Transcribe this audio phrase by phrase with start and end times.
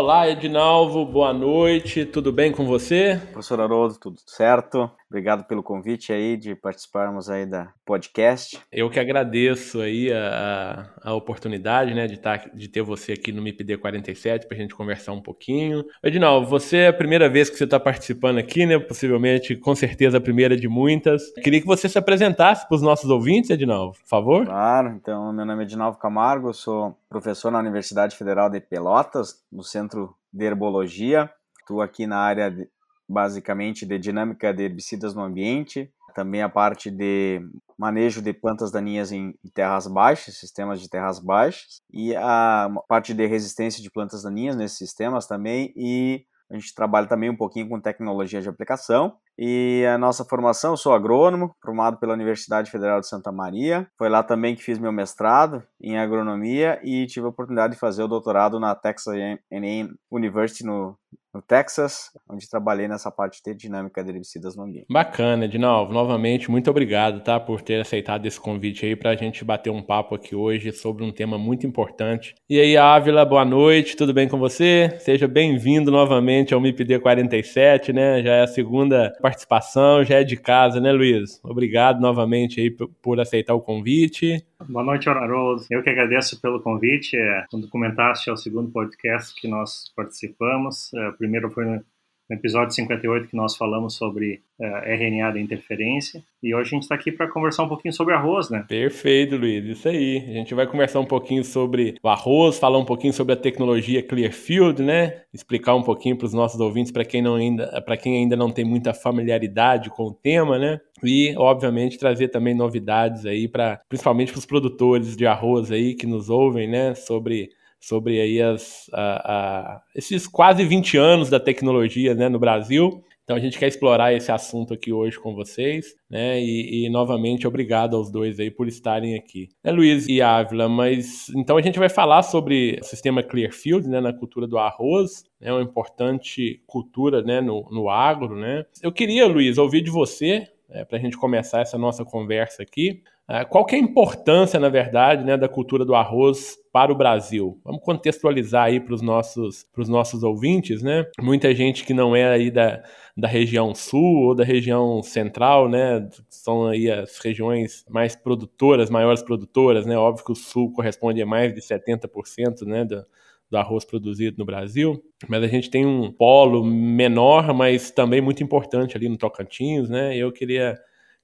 [0.00, 3.20] Olá, Edinalvo, boa noite, tudo bem com você?
[3.32, 4.88] Professor Haroldo, tudo certo?
[5.10, 8.60] Obrigado pelo convite aí de participarmos aí da podcast.
[8.70, 13.40] Eu que agradeço aí a, a oportunidade, né, de, tá, de ter você aqui no
[13.40, 15.82] MIPD 47 para a gente conversar um pouquinho.
[16.04, 20.18] Edinaldo, você é a primeira vez que você está participando aqui, né, possivelmente, com certeza
[20.18, 21.32] a primeira de muitas.
[21.42, 24.44] Queria que você se apresentasse para os nossos ouvintes, Edinaldo, por favor.
[24.44, 29.64] Claro, então, meu nome é Edinaldo Camargo, sou professor na Universidade Federal de Pelotas, no
[29.64, 31.30] Centro de Herbologia.
[31.60, 32.68] Estou aqui na área de
[33.08, 37.40] basicamente de dinâmica de herbicidas no ambiente, também a parte de
[37.78, 43.24] manejo de plantas daninhas em terras baixas, sistemas de terras baixas, e a parte de
[43.26, 47.78] resistência de plantas daninhas nesses sistemas também, e a gente trabalha também um pouquinho com
[47.78, 49.16] tecnologia de aplicação.
[49.38, 53.86] E a nossa formação, eu sou agrônomo, formado pela Universidade Federal de Santa Maria.
[53.96, 58.02] Foi lá também que fiz meu mestrado em agronomia e tive a oportunidade de fazer
[58.02, 60.98] o doutorado na Texas A&M University no,
[61.32, 64.86] no Texas, onde trabalhei nessa parte de dinâmica de herbicidas no ambiente.
[64.90, 65.92] Bacana, Edinaldo.
[65.92, 69.82] Novamente, muito obrigado tá, por ter aceitado esse convite aí para a gente bater um
[69.82, 72.34] papo aqui hoje sobre um tema muito importante.
[72.48, 74.96] E aí, Ávila, boa noite, tudo bem com você?
[75.00, 78.22] Seja bem-vindo novamente ao MIPD 47, né?
[78.22, 81.40] Já é a segunda participação, já é de casa, né, Luiz?
[81.44, 84.44] Obrigado novamente aí por aceitar o convite.
[84.66, 85.64] Boa noite, Haroldo.
[85.70, 87.16] Eu que agradeço pelo convite.
[87.16, 90.92] É, quando comentaste, é o segundo podcast que nós participamos.
[90.94, 91.80] É, o primeiro foi
[92.28, 96.22] no episódio 58 que nós falamos sobre uh, é, RNA da interferência.
[96.42, 98.64] E hoje a gente está aqui para conversar um pouquinho sobre arroz, né?
[98.68, 99.64] Perfeito, Luiz.
[99.64, 100.18] Isso aí.
[100.18, 104.02] A gente vai conversar um pouquinho sobre o arroz, falar um pouquinho sobre a tecnologia
[104.02, 105.22] Clearfield, né?
[105.32, 108.64] Explicar um pouquinho para os nossos ouvintes, para quem, não ainda, quem ainda não tem
[108.64, 110.80] muita familiaridade com o tema, né?
[111.02, 116.06] E, obviamente, trazer também novidades aí para, principalmente para os produtores de arroz aí que
[116.06, 116.94] nos ouvem, né?
[116.94, 123.02] Sobre sobre aí as, a, a, esses quase 20 anos da tecnologia né, no Brasil
[123.28, 126.40] então a gente quer explorar esse assunto aqui hoje com vocês, né?
[126.40, 129.50] E, e novamente obrigado aos dois aí por estarem aqui.
[129.62, 134.00] É Luiz e Ávila, mas então a gente vai falar sobre o sistema Clearfield, né,
[134.00, 138.64] na cultura do arroz, né, uma importante cultura, né, no, no agro, né?
[138.82, 143.02] Eu queria, Luiz, ouvir de você, é, para a gente começar essa nossa conversa aqui,
[143.44, 147.60] qual que é a importância, na verdade, né, da cultura do arroz para o Brasil?
[147.62, 151.04] Vamos contextualizar aí para os nossos, nossos ouvintes, né?
[151.20, 152.82] Muita gente que não é aí da,
[153.14, 156.08] da região sul ou da região central, né?
[156.30, 159.98] São aí as regiões mais produtoras, maiores produtoras, né?
[159.98, 162.86] Óbvio que o sul corresponde a mais de 70%, né?
[162.86, 163.04] Do,
[163.50, 168.42] do arroz produzido no Brasil, mas a gente tem um polo menor, mas também muito
[168.42, 170.16] importante ali no Tocantins, né?
[170.16, 170.78] Eu queria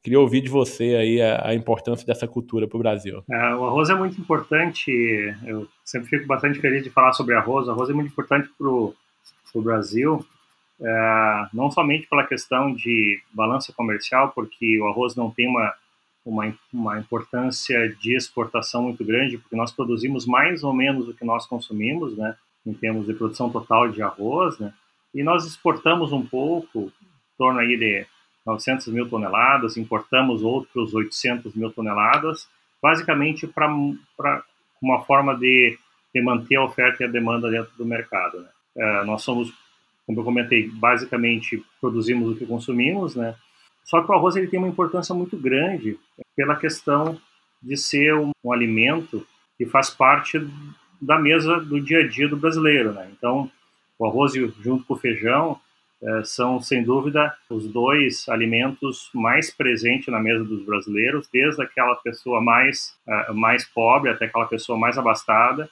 [0.04, 3.24] Queria ouvir de você aí a, a importância dessa cultura para o Brasil.
[3.30, 4.90] É, o arroz é muito importante.
[5.46, 7.66] Eu sempre fico bastante feliz de falar sobre arroz.
[7.66, 8.94] O arroz é muito importante para o
[9.56, 10.22] Brasil,
[10.78, 15.72] é, não somente pela questão de balança comercial, porque o arroz não tem uma,
[16.22, 21.24] uma, uma importância de exportação muito grande, porque nós produzimos mais ou menos o que
[21.24, 22.36] nós consumimos, né,
[22.66, 24.74] em termos de produção total de arroz, né,
[25.14, 28.06] e nós exportamos um pouco, em torno aí de
[28.46, 32.49] 900 mil toneladas, importamos outros 800 mil toneladas,
[32.82, 33.69] basicamente para
[34.82, 35.79] uma forma de,
[36.14, 38.41] de, manter a oferta e a demanda dentro do mercado.
[38.41, 38.49] Né?
[38.76, 39.52] É, nós somos,
[40.06, 43.35] como eu comentei, basicamente produzimos o que consumimos, né?
[43.85, 45.99] Só que o arroz ele tem uma importância muito grande
[46.35, 47.20] pela questão
[47.62, 49.26] de ser um, um alimento
[49.58, 50.38] que faz parte
[51.00, 53.11] da mesa do dia a dia do brasileiro, né?
[53.17, 53.50] Então,
[53.99, 55.61] o arroz junto com o feijão
[56.24, 62.40] são, sem dúvida, os dois alimentos mais presentes na mesa dos brasileiros, desde aquela pessoa
[62.40, 65.68] mais, é, mais pobre até aquela pessoa mais abastada.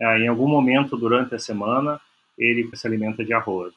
[0.00, 2.00] É, em algum momento durante a semana,
[2.38, 3.74] ele se alimenta de arroz.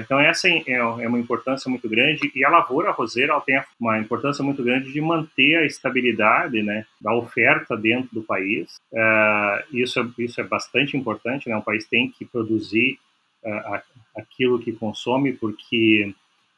[0.00, 4.62] então, essa é uma importância muito grande e a lavoura arrozeira tem uma importância muito
[4.62, 8.76] grande de manter a estabilidade né, da oferta dentro do país.
[9.72, 11.56] isso, é, isso é bastante importante, né?
[11.56, 12.98] o país tem que produzir
[14.16, 16.12] aquilo que consome, porque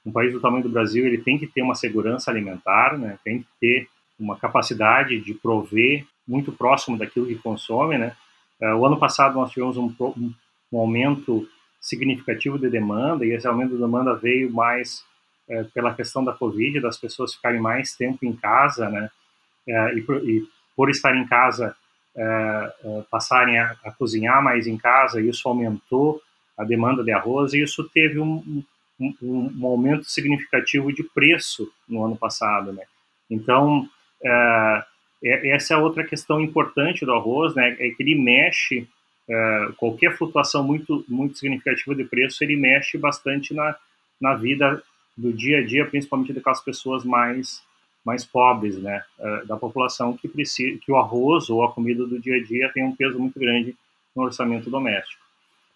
[0.06, 3.18] um país do tamanho do Brasil ele tem que ter uma segurança alimentar, né?
[3.24, 3.88] tem que ter
[4.18, 7.98] uma capacidade de prover muito próximo daquilo que consome.
[7.98, 8.14] Né?
[8.60, 9.94] Uh, o ano passado nós tivemos um,
[10.72, 11.48] um, aumento
[11.80, 15.04] significativo de demanda, e esse aumento de demanda veio mais
[15.48, 19.10] uh, pela questão da Covid, das pessoas ficarem mais tempo em casa, né?
[19.66, 21.76] Uh, e, por, e, por estar em casa,
[23.12, 26.20] passarem a, a cozinhar mais em casa, isso aumentou
[26.58, 28.64] a demanda de arroz, e isso teve um,
[29.00, 32.82] um, um aumento significativo de preço no ano passado, né?
[33.30, 33.88] Então,
[34.22, 34.84] é,
[35.22, 37.76] é, essa é outra questão importante do arroz, né?
[37.78, 38.88] É que ele mexe,
[39.28, 43.76] é, qualquer flutuação muito, muito significativa de preço, ele mexe bastante na,
[44.20, 44.82] na vida
[45.16, 47.62] do dia a dia, principalmente daquelas pessoas mais
[48.04, 52.18] mais pobres, né, é, da população que precisa, que o arroz ou a comida do
[52.18, 53.76] dia a dia tem um peso muito grande
[54.16, 55.27] no orçamento doméstico.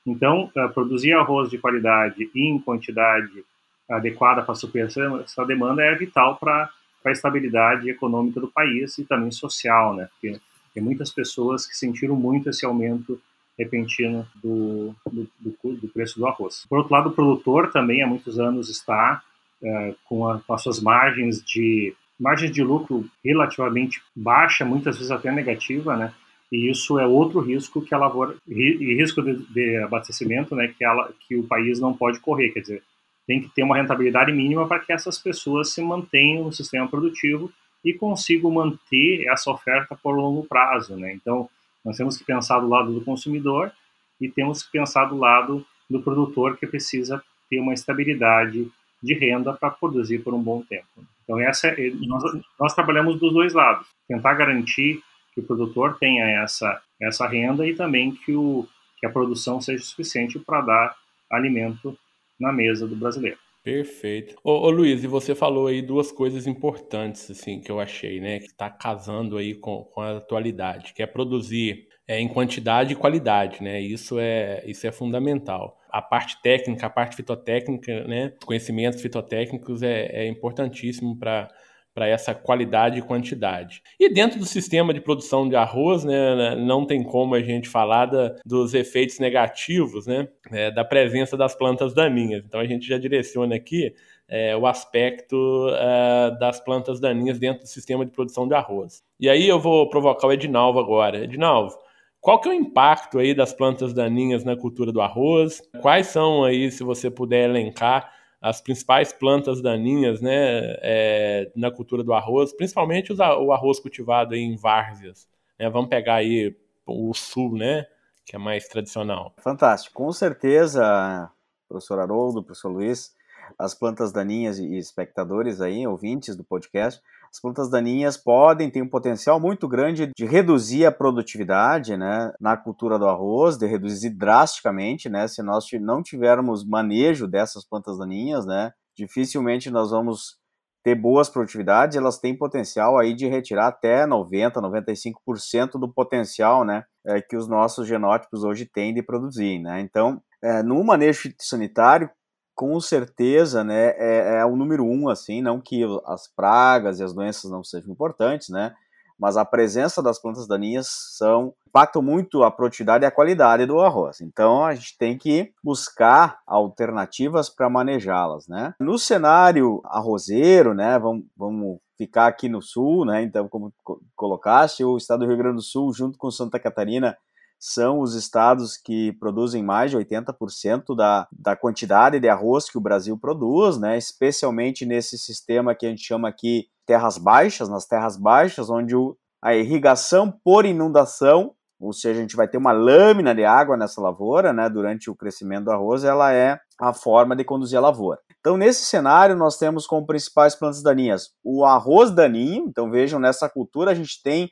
[0.06, 3.44] Então, uh, produzir arroz de qualidade e em quantidade
[3.88, 6.70] adequada para suprir essa demanda é vital para
[7.04, 10.08] a estabilidade econômica do país e também social, né?
[10.12, 10.40] Porque
[10.72, 13.20] tem muitas pessoas que sentiram muito esse aumento
[13.58, 16.64] repentino do, do, do, do preço do arroz.
[16.68, 19.22] Por outro lado, o produtor também há muitos anos está
[19.62, 25.10] uh, com, a, com as suas margens de margens de lucro relativamente baixa, muitas vezes
[25.10, 26.14] até negativa, né?
[26.52, 31.10] E isso é outro risco que a lavoura risco de, de, abastecimento, né, que ela
[31.26, 32.82] que o país não pode correr, quer dizer,
[33.26, 37.50] tem que ter uma rentabilidade mínima para que essas pessoas se mantenham no sistema produtivo
[37.82, 41.14] e consigam manter essa oferta por longo prazo, né?
[41.14, 41.48] Então,
[41.82, 43.72] nós temos que pensar do lado do consumidor
[44.20, 48.70] e temos que pensar do lado do produtor que precisa ter uma estabilidade
[49.02, 50.86] de renda para produzir por um bom tempo.
[51.24, 52.22] Então essa é, nós,
[52.58, 57.74] nós trabalhamos dos dois lados, tentar garantir que o produtor tenha essa essa renda e
[57.74, 58.66] também que o
[58.98, 60.96] que a produção seja suficiente para dar
[61.28, 61.98] alimento
[62.38, 63.38] na mesa do brasileiro.
[63.64, 64.36] Perfeito.
[64.42, 68.40] Ô, ô, Luiz, e você falou aí duas coisas importantes, assim, que eu achei, né,
[68.40, 72.96] que está casando aí com, com a atualidade, que é produzir é, em quantidade e
[72.96, 75.78] qualidade, né, isso é, isso é fundamental.
[75.88, 81.48] A parte técnica, a parte fitotécnica, né, conhecimentos fitotécnicos é, é importantíssimo para
[81.94, 83.82] para essa qualidade e quantidade.
[83.98, 88.06] E dentro do sistema de produção de arroz, né, não tem como a gente falar
[88.06, 92.42] da, dos efeitos negativos né, é, da presença das plantas daninhas.
[92.44, 93.94] Então a gente já direciona aqui
[94.28, 99.02] é, o aspecto é, das plantas daninhas dentro do sistema de produção de arroz.
[99.20, 101.22] E aí eu vou provocar o Edinalvo agora.
[101.24, 101.76] Edinalvo,
[102.22, 105.60] qual que é o impacto aí das plantas daninhas na cultura do arroz?
[105.82, 108.10] Quais são aí, se você puder elencar,
[108.42, 114.34] as principais plantas daninhas né, é, na cultura do arroz, principalmente os, o arroz cultivado
[114.34, 115.28] em várzeas.
[115.56, 115.70] Né?
[115.70, 117.86] Vamos pegar aí o sul, né,
[118.26, 119.32] que é mais tradicional.
[119.38, 119.94] Fantástico.
[119.94, 121.30] Com certeza,
[121.68, 123.14] professor Haroldo, professor Luiz,
[123.56, 127.00] as plantas daninhas e espectadores aí, ouvintes do podcast,
[127.32, 132.58] as plantas daninhas podem ter um potencial muito grande de reduzir a produtividade né, na
[132.58, 138.44] cultura do arroz, de reduzir drasticamente, né, se nós não tivermos manejo dessas plantas daninhas,
[138.44, 140.36] né, dificilmente nós vamos
[140.84, 146.84] ter boas produtividades, elas têm potencial aí de retirar até 90, 95% do potencial, né,
[147.06, 149.80] é, que os nossos genótipos hoje têm de produzir, né?
[149.80, 152.10] Então, é, no manejo sanitário,
[152.54, 157.12] com certeza, né, é, é, o número um, assim, não que as pragas e as
[157.12, 158.74] doenças não sejam importantes, né,
[159.18, 163.80] mas a presença das plantas daninhas são impactam muito a produtividade e a qualidade do
[163.80, 164.20] arroz.
[164.20, 168.74] Então a gente tem que buscar alternativas para manejá-las, né?
[168.78, 173.22] No cenário arrozeiro, né, vamos, vamos ficar aqui no sul, né?
[173.22, 173.72] Então como
[174.14, 177.16] colocaste, o estado do Rio Grande do Sul junto com Santa Catarina
[177.64, 182.80] são os estados que produzem mais de 80% da, da quantidade de arroz que o
[182.80, 183.96] Brasil produz, né?
[183.96, 189.16] especialmente nesse sistema que a gente chama aqui terras baixas, nas terras baixas, onde o,
[189.40, 194.00] a irrigação por inundação, ou seja, a gente vai ter uma lâmina de água nessa
[194.00, 198.18] lavoura, né, durante o crescimento do arroz, ela é a forma de conduzir a lavoura.
[198.40, 202.64] Então, nesse cenário, nós temos como principais plantas daninhas o arroz daninho.
[202.66, 204.50] Então, vejam, nessa cultura a gente tem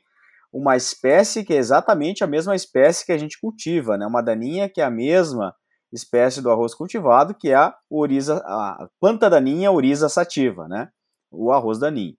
[0.51, 4.05] uma espécie que é exatamente a mesma espécie que a gente cultiva, né?
[4.05, 5.55] Uma daninha que é a mesma
[5.91, 10.89] espécie do arroz cultivado, que é a oriza, a planta daninha oriza sativa, né?
[11.31, 12.15] O arroz daninho.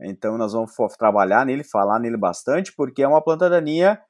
[0.00, 4.00] Então nós vamos trabalhar nele, falar nele bastante, porque é uma planta daninha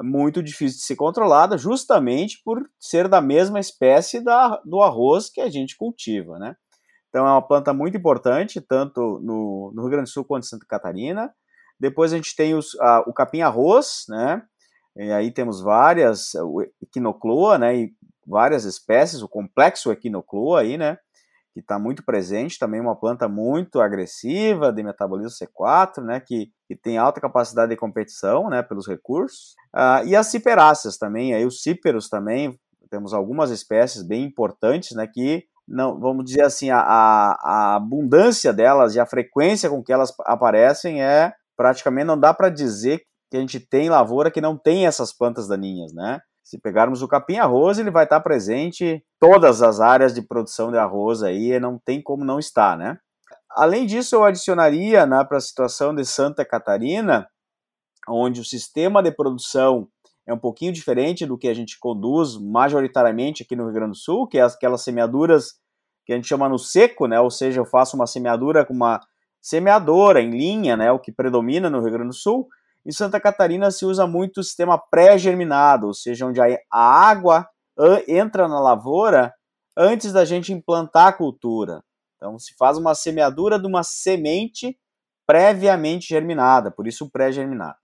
[0.00, 5.40] muito difícil de ser controlada, justamente por ser da mesma espécie da, do arroz que
[5.40, 6.56] a gente cultiva, né?
[7.08, 10.48] Então é uma planta muito importante, tanto no, no Rio Grande do Sul quanto em
[10.48, 11.30] Santa Catarina,
[11.82, 14.40] depois a gente tem os, a, o capim-arroz, né?
[14.96, 17.76] E aí temos várias, o equinocloa, né?
[17.76, 17.92] E
[18.24, 20.96] várias espécies, o complexo equinocloa aí, né?
[21.52, 26.20] Que está muito presente, também uma planta muito agressiva de metabolismo C4, né?
[26.20, 28.62] Que, que tem alta capacidade de competição, né?
[28.62, 29.56] Pelos recursos.
[29.74, 32.56] Ah, e as ciperáceas também, aí os cíperos também,
[32.88, 35.04] temos algumas espécies bem importantes, né?
[35.04, 40.14] Que não, vamos dizer assim, a, a, abundância delas e a frequência com que elas
[40.20, 44.86] aparecem é praticamente não dá para dizer que a gente tem lavoura que não tem
[44.86, 46.20] essas plantas daninhas, né?
[46.44, 50.76] Se pegarmos o capim-arroz, ele vai estar presente em todas as áreas de produção de
[50.76, 52.98] arroz aí, não tem como não estar, né?
[53.50, 57.26] Além disso, eu adicionaria né, para a situação de Santa Catarina,
[58.08, 59.88] onde o sistema de produção
[60.26, 63.96] é um pouquinho diferente do que a gente conduz majoritariamente aqui no Rio Grande do
[63.96, 65.54] Sul, que é aquelas semeaduras
[66.04, 67.20] que a gente chama no seco, né?
[67.20, 69.00] Ou seja, eu faço uma semeadura com uma
[69.42, 72.48] semeadora em linha, né, o que predomina no Rio Grande do Sul.
[72.86, 77.46] Em Santa Catarina se usa muito o sistema pré-germinado, ou seja, onde a água
[78.06, 79.34] entra na lavoura
[79.76, 81.82] antes da gente implantar a cultura.
[82.16, 84.78] Então se faz uma semeadura de uma semente
[85.26, 87.76] previamente germinada, por isso pré-germinado.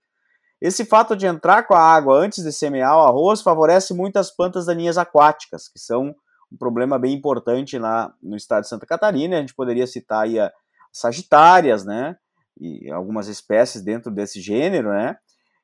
[0.61, 4.29] Esse fato de entrar com a água antes de semear o arroz favorece muito as
[4.29, 6.13] plantas daninhas aquáticas, que são
[6.51, 9.37] um problema bem importante lá no estado de Santa Catarina.
[9.37, 10.51] A gente poderia citar aí a
[10.91, 12.15] sagitárias, né?
[12.59, 15.17] E algumas espécies dentro desse gênero, né?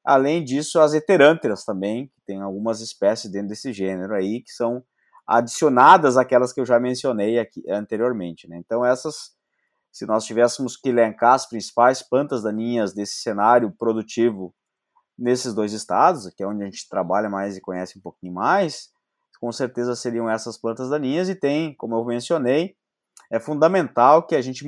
[0.04, 4.84] Além disso, as heterânteras também, tem algumas espécies dentro desse gênero aí, que são
[5.28, 8.58] adicionadas àquelas que eu já mencionei aqui anteriormente, né?
[8.58, 9.32] Então, essas,
[9.92, 14.54] se nós tivéssemos que elencar as principais plantas daninhas desse cenário produtivo
[15.18, 18.90] nesses dois estados, que é onde a gente trabalha mais e conhece um pouquinho mais,
[19.40, 22.76] com certeza seriam essas plantas daninhas e tem, como eu mencionei,
[23.32, 24.66] é fundamental que a gente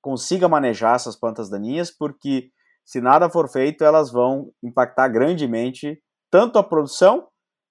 [0.00, 2.50] consiga manejar essas plantas daninhas, porque
[2.84, 7.28] se nada for feito, elas vão impactar grandemente tanto a produção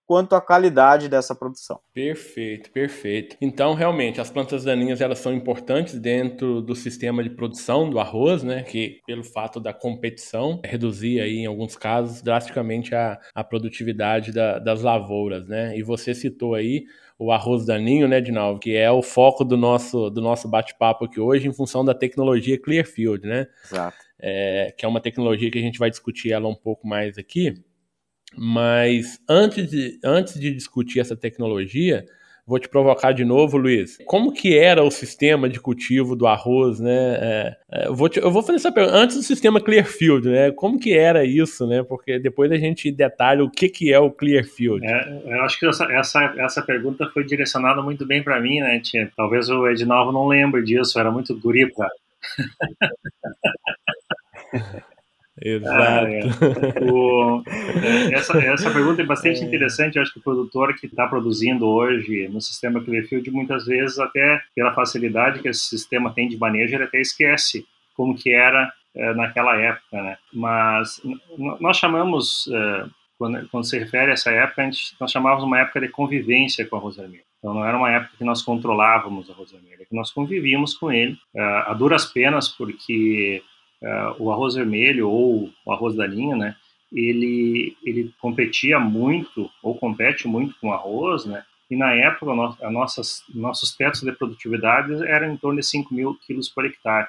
[0.10, 1.80] quanto a qualidade dessa produção.
[1.94, 3.38] Perfeito, perfeito.
[3.40, 8.42] Então, realmente, as plantas daninhas elas são importantes dentro do sistema de produção do arroz,
[8.42, 8.64] né?
[8.64, 14.58] Que pelo fato da competição reduzir aí em alguns casos drasticamente a, a produtividade da,
[14.58, 15.78] das lavouras, né?
[15.78, 16.86] E você citou aí
[17.20, 21.20] o arroz daninho, né, Dinaldo, que é o foco do nosso do nosso bate-papo aqui
[21.20, 23.46] hoje em função da tecnologia Clearfield, né?
[23.64, 23.98] Exato.
[24.20, 27.62] É, que é uma tecnologia que a gente vai discutir ela um pouco mais aqui.
[28.36, 32.06] Mas antes de, antes de discutir essa tecnologia,
[32.50, 34.00] vou te provocar de novo, Luiz.
[34.06, 37.18] Como que era o sistema de cultivo do arroz, né?
[37.22, 40.52] É, é, eu, vou te, eu vou fazer essa pergunta antes do sistema Clearfield, né?
[40.52, 41.84] Como que era isso, né?
[41.84, 44.84] Porque depois a gente detalha o que, que é o Clearfield.
[44.84, 48.80] É, eu acho que essa, essa, essa pergunta foi direcionada muito bem para mim, né?
[48.80, 49.12] Tia?
[49.16, 51.92] Talvez o Edinaldo não lembre disso, era muito guri, cara.
[55.42, 55.76] Exato.
[55.76, 56.92] Ah, é.
[56.92, 57.44] O,
[57.84, 59.46] é, essa, essa pergunta é bastante é.
[59.46, 59.96] interessante.
[59.96, 64.42] Eu acho que o produtor que está produzindo hoje no sistema Clearfield, muitas vezes, até
[64.56, 67.66] pela facilidade que esse sistema tem de manejo, ele até esquece
[67.96, 70.02] como que era é, naquela época.
[70.02, 70.18] Né?
[70.34, 71.02] Mas
[71.60, 72.86] nós chamamos, é,
[73.18, 76.66] quando, quando, se refere a essa época, a gente, nós chamávamos uma época de convivência
[76.66, 77.24] com a Rosa Vermelha.
[77.38, 80.92] Então não era uma época que nós controlávamos a Rosa Vermelha, que nós convivíamos com
[80.92, 83.42] ele, é, a duras penas, porque
[83.82, 86.56] uh, o arroz vermelho ou o arroz da linha, né?
[86.92, 91.44] Ele, ele competia muito, ou compete muito com arroz, né?
[91.70, 92.32] E na época,
[92.64, 97.08] a nossas, nossos tetos de produtividade eram em torno de 5 mil quilos por hectare.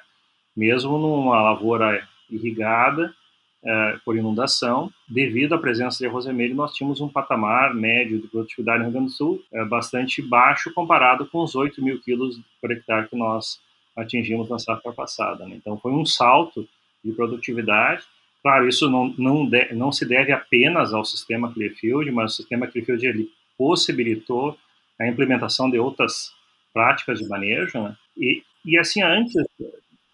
[0.55, 3.15] Mesmo numa lavoura irrigada,
[3.63, 8.29] uh, por inundação, devido à presença de arroz vermelho, nós tínhamos um patamar médio de
[8.29, 12.41] produtividade no Rio Grande do Sul uh, bastante baixo comparado com os 8 mil quilos
[12.61, 13.61] por hectare que nós
[13.97, 15.47] atingimos na safra passada.
[15.47, 15.57] Né?
[15.57, 16.69] Então, foi um salto
[17.05, 18.05] de produtividade.
[18.43, 22.67] Claro, isso não, não, de, não se deve apenas ao sistema Clearfield, mas o sistema
[22.67, 24.57] Clearfield ele possibilitou
[24.99, 26.33] a implementação de outras
[26.73, 27.83] práticas de manejo.
[27.83, 27.97] Né?
[28.17, 29.35] E, e assim, antes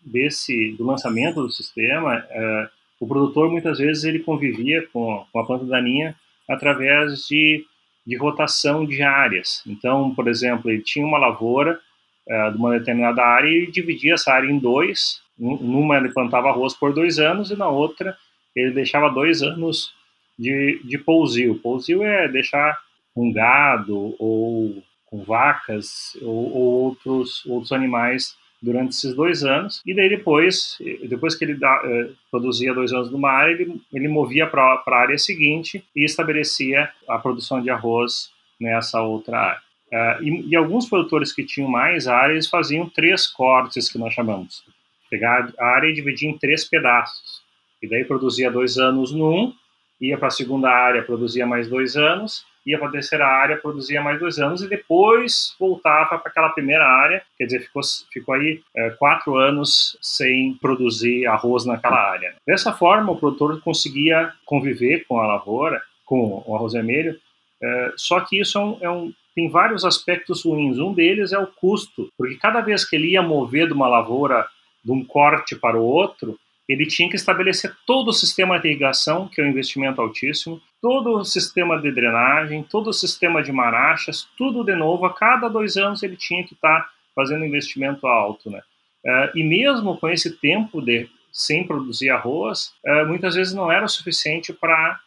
[0.00, 2.68] desse do lançamento do sistema, é,
[3.00, 6.14] o produtor muitas vezes ele convivia com, com a planta daninha
[6.48, 7.64] através de,
[8.06, 9.62] de rotação de áreas.
[9.66, 11.80] Então, por exemplo, ele tinha uma lavoura
[12.28, 15.20] é, de uma determinada área e dividia essa área em dois.
[15.38, 18.16] Numa ele plantava arroz por dois anos e na outra
[18.54, 19.94] ele deixava dois anos
[20.38, 21.56] de, de pousio.
[21.56, 22.78] Pousio é deixar
[23.14, 29.82] com gado ou com vacas ou, ou, outros, outros animais durante esses dois anos.
[29.86, 34.08] E daí depois, depois que ele da, eh, produzia dois anos numa área, ele, ele
[34.08, 39.65] movia para a área seguinte e estabelecia a produção de arroz nessa outra área.
[39.92, 44.64] Uh, e, e, alguns produtores que tinham mais áreas faziam três cortes, que nós chamamos.
[45.08, 47.42] Pegar a área e dividir em três pedaços.
[47.80, 49.52] E daí produzia dois anos num,
[50.00, 54.02] ia para a segunda área, produzia mais dois anos, ia para a terceira área, produzia
[54.02, 58.60] mais dois anos, e depois voltava para aquela primeira área, quer dizer, ficou, ficou aí
[58.74, 62.34] é, quatro anos sem produzir arroz naquela área.
[62.44, 67.16] Dessa forma, o produtor conseguia conviver com a lavoura, com o arroz vermelho,
[67.62, 70.78] é, só que isso é um, é um tem vários aspectos ruins.
[70.78, 74.46] Um deles é o custo, porque cada vez que ele ia mover de uma lavoura
[74.82, 79.28] de um corte para o outro, ele tinha que estabelecer todo o sistema de irrigação,
[79.28, 84.26] que é um investimento altíssimo, todo o sistema de drenagem, todo o sistema de marachas,
[84.38, 85.04] tudo de novo.
[85.04, 88.62] A cada dois anos ele tinha que estar fazendo investimento alto, né?
[89.04, 93.84] Uh, e mesmo com esse tempo de sem produzir arroz, uh, muitas vezes não era
[93.84, 94.98] o suficiente para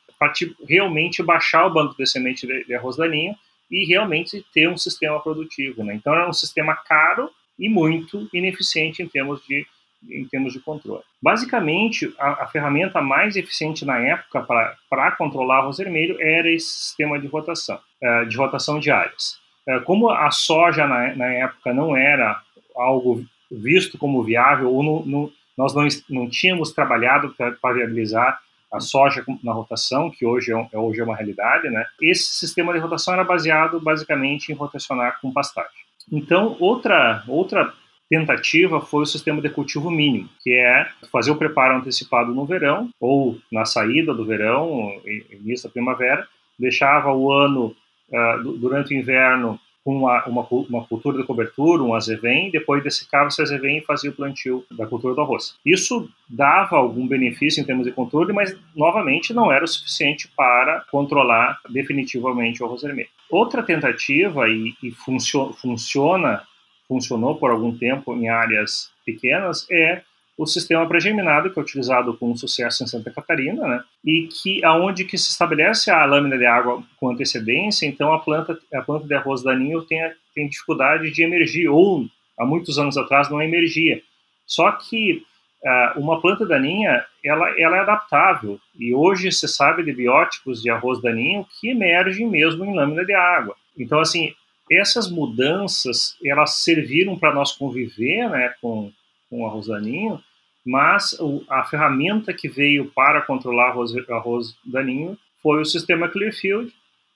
[0.67, 3.35] realmente baixar o banco de semente de, de arroz daninho
[3.69, 5.83] e realmente ter um sistema produtivo.
[5.83, 5.93] Né?
[5.95, 9.65] Então, é um sistema caro e muito ineficiente em termos de,
[10.09, 11.03] em termos de controle.
[11.21, 14.41] Basicamente, a, a ferramenta mais eficiente na época
[14.89, 19.37] para controlar arroz vermelho era esse sistema de rotação, uh, de rotação de áreas.
[19.67, 22.41] Uh, como a soja na, na, época não era
[22.75, 28.39] algo visto como viável, ou no, no, nós não, não tínhamos trabalhado para viabilizar
[28.71, 31.85] a soja na rotação, que hoje é, é, hoje é uma realidade, né?
[32.01, 35.71] Esse sistema de rotação era baseado basicamente em rotacionar com pastagem.
[36.11, 37.73] Então, outra outra
[38.09, 42.89] tentativa foi o sistema de cultivo mínimo, que é fazer o preparo antecipado no verão
[42.99, 44.99] ou na saída do verão,
[45.31, 46.27] início da primavera,
[46.57, 47.75] deixava o ano
[48.11, 53.29] uh, durante o inverno com uma, uma, uma, cultura de cobertura, um azevém, depois dessecava
[53.29, 55.55] esse azevém e fazia o plantio da cultura do arroz.
[55.65, 60.85] Isso dava algum benefício em termos de controle, mas novamente não era o suficiente para
[60.91, 63.09] controlar definitivamente o arroz vermelho.
[63.31, 66.43] Outra tentativa, e, e funcio, funciona,
[66.87, 70.03] funcionou por algum tempo em áreas pequenas, é
[70.39, 73.83] o sistema pré-germinado, que é utilizado com sucesso em Santa Catarina, né?
[74.05, 78.57] e que aonde que se estabelece a lâmina de água com antecedência, então a planta,
[78.73, 79.99] a planta de arroz daninho tem,
[80.33, 82.05] tem dificuldade de emergir, ou
[82.39, 84.01] há muitos anos atrás não emergia.
[84.45, 85.21] Só que
[85.61, 90.69] uh, uma planta daninha, ela, ela é adaptável, e hoje se sabe de biótipos de
[90.69, 93.57] arroz daninho que emergem mesmo em lâmina de água.
[93.77, 94.33] Então, assim,
[94.71, 98.89] essas mudanças, elas serviram para nós conviver né, com,
[99.29, 100.17] com o arroz daninho,
[100.65, 101.17] mas
[101.49, 106.71] a ferramenta que veio para controlar arroz, arroz daninho foi o sistema Clearfield.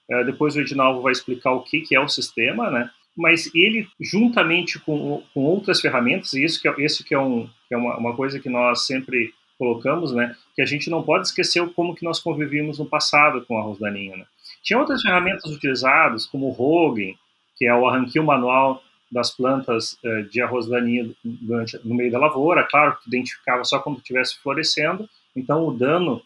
[0.10, 2.90] É, depois o Edinaldo vai explicar o que, que é o sistema, né?
[3.16, 7.48] Mas ele, juntamente com, com outras ferramentas, e isso que é, isso que é, um,
[7.68, 10.36] que é uma, uma coisa que nós sempre colocamos, né?
[10.56, 14.18] Que a gente não pode esquecer como que nós convivíamos no passado com arroz daninho,
[14.18, 14.26] né?
[14.64, 17.14] Tinha outras ferramentas utilizadas, como o Rogan,
[17.56, 18.83] que é o arranquio manual
[19.14, 23.80] das plantas uh, de arroz daninho durante, no meio da lavoura, claro que identificava só
[23.80, 26.22] quando estivesse florescendo, então o dano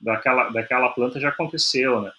[0.00, 2.12] daquela, daquela planta já aconteceu, né?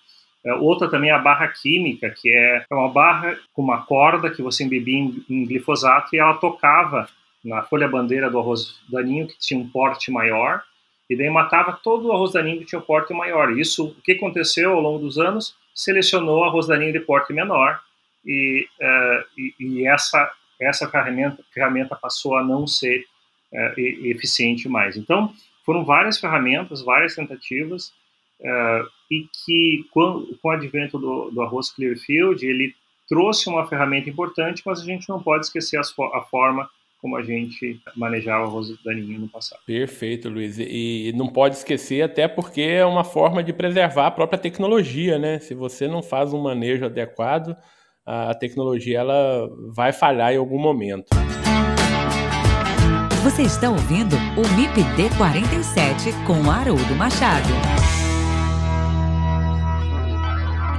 [0.45, 4.29] Uh, outra também é a barra química, que é, é uma barra com uma corda
[4.29, 7.07] que você embebia em, em glifosato e ela tocava
[7.43, 10.63] na folha bandeira do arroz daninho, que tinha um porte maior,
[11.09, 13.51] e daí matava todo o arroz daninho que tinha um porte maior.
[13.51, 15.55] Isso, o que aconteceu ao longo dos anos?
[15.75, 17.81] Selecionou arroz daninho de porte menor,
[18.25, 23.05] e, uh, e, e, essa, essa ferramenta, ferramenta passou a não ser
[23.51, 24.97] uh, eficiente mais.
[24.97, 25.33] Então,
[25.65, 27.93] foram várias ferramentas, várias tentativas,
[28.39, 32.73] uh, e que com, com o advento do, do arroz Clearfield, ele
[33.07, 36.69] trouxe uma ferramenta importante, mas a gente não pode esquecer a forma
[37.03, 39.59] como a gente manejava o arroz daninho no passado.
[39.65, 40.57] Perfeito, Luiz.
[40.57, 45.38] E não pode esquecer, até porque é uma forma de preservar a própria tecnologia, né?
[45.38, 47.57] Se você não faz um manejo adequado,
[48.05, 51.07] a tecnologia ela vai falhar em algum momento.
[53.23, 57.72] Você está ouvindo o MIPD 47 com Haroldo Machado.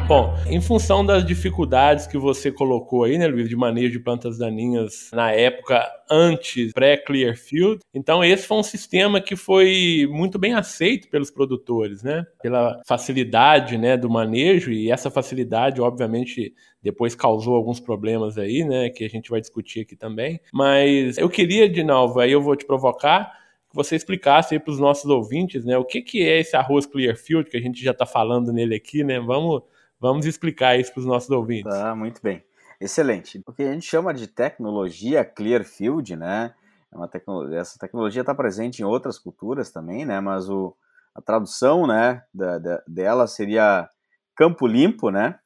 [0.06, 4.36] Bom, em função das dificuldades que você colocou aí, né, Luiz, de manejo de plantas
[4.36, 11.08] daninhas na época antes pré-Clearfield, então esse foi um sistema que foi muito bem aceito
[11.08, 17.80] pelos produtores, né, pela facilidade, né, do manejo e essa facilidade, obviamente, depois causou alguns
[17.80, 20.38] problemas aí, né, que a gente vai discutir aqui também.
[20.52, 24.78] Mas eu queria, de novo, aí eu vou te provocar você explicasse aí para os
[24.78, 28.06] nossos ouvintes, né, o que, que é esse arroz Clearfield, que a gente já está
[28.06, 29.64] falando nele aqui, né, vamos
[30.00, 31.72] Vamos explicar isso para os nossos ouvintes.
[31.72, 32.44] Tá, muito bem.
[32.80, 33.42] Excelente.
[33.46, 36.54] O que a gente chama de tecnologia Clearfield, né?
[36.92, 40.20] É tecnologia, essa tecnologia está presente em outras culturas também, né?
[40.20, 40.76] Mas o,
[41.14, 43.88] a tradução, né, da, da, dela seria
[44.36, 45.38] campo limpo, né?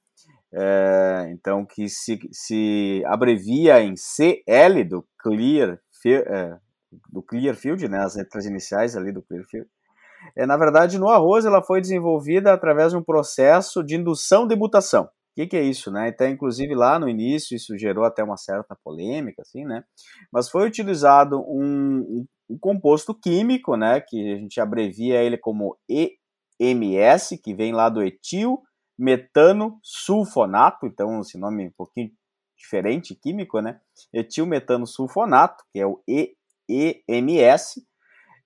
[0.52, 6.56] É, então que se, se abrevia em CL do Clear, é,
[7.10, 7.98] do Clearfield, né?
[7.98, 9.68] As letras iniciais ali do Clearfield.
[10.36, 14.56] É, na verdade, no arroz ela foi desenvolvida através de um processo de indução de
[14.56, 15.04] mutação.
[15.04, 16.08] O que, que, é isso, né?
[16.08, 19.84] Então, inclusive lá no início isso gerou até uma certa polêmica, assim, né?
[20.32, 24.00] Mas foi utilizado um, um composto químico, né?
[24.00, 28.60] Que a gente abrevia ele como EMS, que vem lá do etil
[28.98, 32.10] metano sulfonato, então esse nome é um pouquinho
[32.56, 33.78] diferente químico, né?
[34.12, 36.02] Etil metano sulfonato, que é o
[36.68, 37.80] EMS,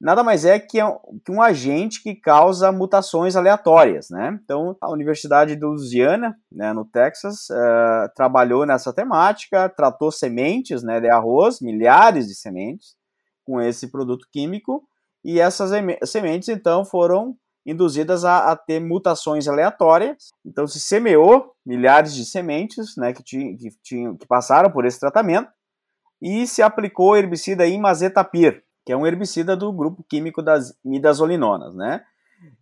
[0.02, 4.36] nada mais é que, é que um agente que causa mutações aleatórias, né?
[4.42, 11.00] Então, a Universidade de Louisiana, né, no Texas, uh, trabalhou nessa temática, tratou sementes né,
[11.00, 12.96] de arroz, milhares de sementes,
[13.44, 14.82] com esse produto químico,
[15.24, 15.70] e essas
[16.04, 20.32] sementes, então, foram induzidas a, a, ter mutações aleatórias.
[20.44, 24.98] Então, se semeou milhares de sementes né, que, tinha, que, tinha, que passaram por esse
[24.98, 25.48] tratamento,
[26.20, 32.02] e se aplicou herbicida imazetapir, que é um herbicida do grupo químico das midazolinonas, né?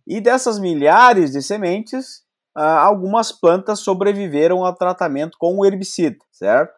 [0.05, 6.73] E dessas milhares de sementes, ah, algumas plantas sobreviveram ao tratamento com o herbicida, certo?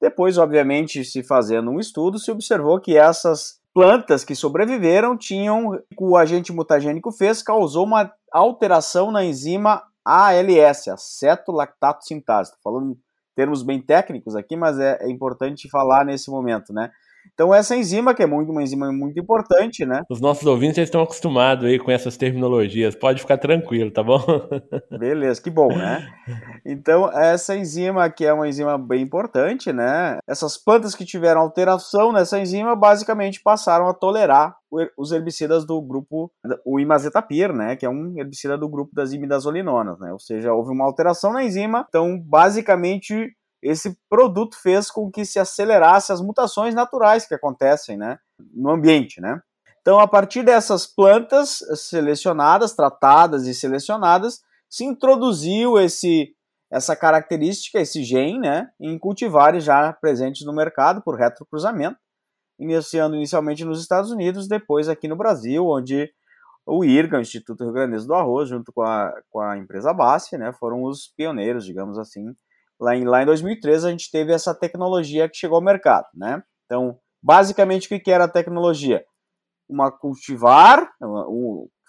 [0.00, 6.16] Depois, obviamente, se fazendo um estudo, se observou que essas plantas que sobreviveram tinham, o
[6.16, 12.50] agente mutagênico fez, causou uma alteração na enzima ALS, acetolactato sintase.
[12.50, 12.98] Estou falando
[13.34, 16.90] termos bem técnicos aqui, mas é, é importante falar nesse momento, né?
[17.32, 20.02] Então essa enzima, que é muito, uma enzima muito importante, né?
[20.10, 24.20] Os nossos ouvintes já estão acostumados aí com essas terminologias, pode ficar tranquilo, tá bom?
[24.98, 26.06] Beleza, que bom, né?
[26.64, 30.18] Então essa enzima que é uma enzima bem importante, né?
[30.28, 34.54] Essas plantas que tiveram alteração nessa enzima basicamente passaram a tolerar
[34.96, 36.32] os herbicidas do grupo,
[36.64, 40.72] o imazetapir, né, que é um herbicida do grupo das imidazolinonas, né, ou seja, houve
[40.72, 43.32] uma alteração na enzima, então basicamente
[43.64, 48.18] esse produto fez com que se acelerasse as mutações naturais que acontecem né,
[48.52, 49.22] no ambiente.
[49.22, 49.40] Né?
[49.80, 56.34] Então, a partir dessas plantas selecionadas, tratadas e selecionadas, se introduziu esse,
[56.70, 61.98] essa característica, esse gene, né, em cultivares já presentes no mercado por retrocruzamento,
[62.58, 66.12] iniciando inicialmente nos Estados Unidos, depois aqui no Brasil, onde
[66.66, 70.36] o IRGA, o Instituto Rio Grande do Arroz, junto com a, com a empresa BASF,
[70.36, 72.34] né, foram os pioneiros, digamos assim,
[72.80, 76.42] Lá em, lá em 2013 a gente teve essa tecnologia que chegou ao mercado, né?
[76.66, 79.04] Então, basicamente o que era a tecnologia?
[79.68, 80.92] Uma cultivar,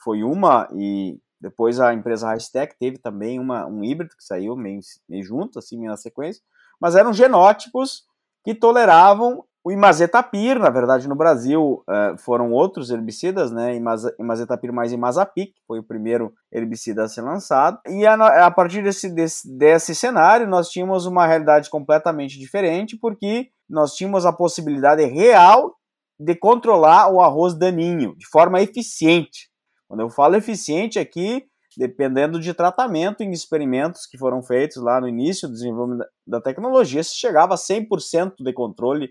[0.03, 4.79] foi uma e depois a empresa Hightech teve também uma, um híbrido que saiu meio,
[5.07, 6.41] meio junto, assim, meio na sequência,
[6.79, 8.05] mas eram genótipos
[8.43, 13.75] que toleravam o imazetapir, na verdade, no Brasil uh, foram outros herbicidas, né?
[14.19, 17.79] Imazetapir mais imazapic, foi o primeiro herbicida a ser lançado.
[17.87, 23.47] E a, a partir desse, desse, desse cenário, nós tínhamos uma realidade completamente diferente, porque
[23.67, 25.73] nós tínhamos a possibilidade real
[26.19, 29.49] de controlar o arroz daninho de forma eficiente.
[29.87, 31.43] Quando eu falo eficiente aqui,
[31.75, 37.03] dependendo de tratamento em experimentos que foram feitos lá no início do desenvolvimento da tecnologia,
[37.03, 39.09] se chegava a 100% de controle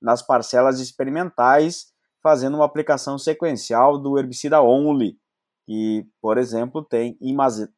[0.00, 1.86] nas parcelas experimentais,
[2.22, 5.18] fazendo uma aplicação sequencial do herbicida Only,
[5.66, 7.16] que, por exemplo, tem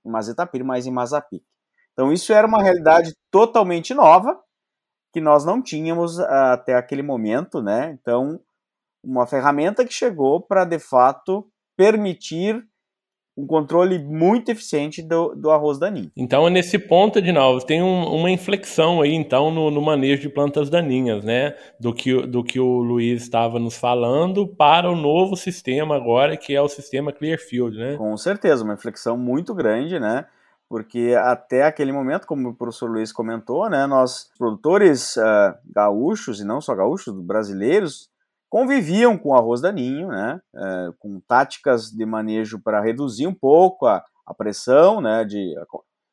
[0.05, 1.45] imazetapir mais imazapic.
[1.93, 4.41] Então, isso era uma realidade totalmente nova,
[5.13, 7.91] que nós não tínhamos ah, até aquele momento, né?
[8.01, 8.41] Então,
[9.05, 12.67] uma ferramenta que chegou para, de fato, permitir
[13.37, 16.11] um controle muito eficiente do, do arroz daninho.
[16.16, 20.68] Então, nesse ponto, Edinaldo, tem um, uma inflexão aí, então, no, no, manejo de plantas
[20.68, 21.55] daninhas, né?
[21.81, 26.55] Do que, do que o Luiz estava nos falando para o novo sistema agora, que
[26.55, 27.97] é o sistema Clearfield, né?
[27.97, 30.27] Com certeza, uma inflexão muito grande, né?
[30.68, 36.47] Porque até aquele momento, como o professor Luiz comentou, né, nós, produtores uh, gaúchos, e
[36.47, 38.09] não só gaúchos, brasileiros,
[38.53, 43.87] conviviam com o arroz daninho, né, é, com táticas de manejo para reduzir um pouco
[43.87, 45.65] a, a pressão né, de, a,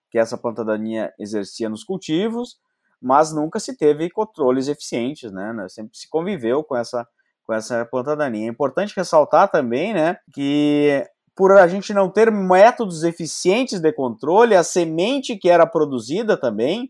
[0.09, 2.55] que essa planta daninha exercia nos cultivos,
[3.01, 7.05] mas nunca se teve controles eficientes, né, né, sempre se conviveu com essa,
[7.43, 8.47] com essa planta daninha.
[8.47, 14.55] É importante ressaltar também né, que por a gente não ter métodos eficientes de controle,
[14.55, 16.89] a semente que era produzida também,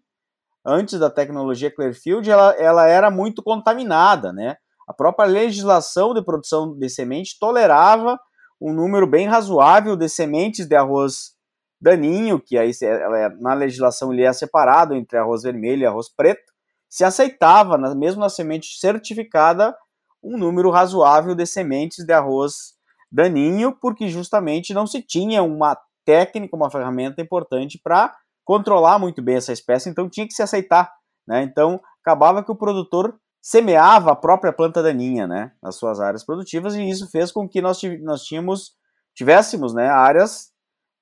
[0.64, 4.56] antes da tecnologia Clearfield, ela, ela era muito contaminada, né?
[4.90, 8.20] A própria legislação de produção de semente tolerava
[8.60, 11.36] um número bem razoável de sementes de arroz
[11.80, 16.52] daninho, que aí é, na legislação ele é separado entre arroz vermelho e arroz preto,
[16.90, 19.78] se aceitava, mesmo na semente certificada,
[20.24, 22.74] um número razoável de sementes de arroz
[23.12, 29.36] daninho, porque justamente não se tinha uma técnica, uma ferramenta importante para controlar muito bem
[29.36, 30.92] essa espécie, então tinha que se aceitar.
[31.28, 31.44] Né?
[31.44, 36.76] Então acabava que o produtor semeava a própria planta daninha, né, nas suas áreas produtivas,
[36.76, 38.74] e isso fez com que nós, nós tínhamos,
[39.16, 40.52] tivéssemos, né, áreas,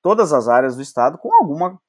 [0.01, 1.79] todas as áreas do estado com alguma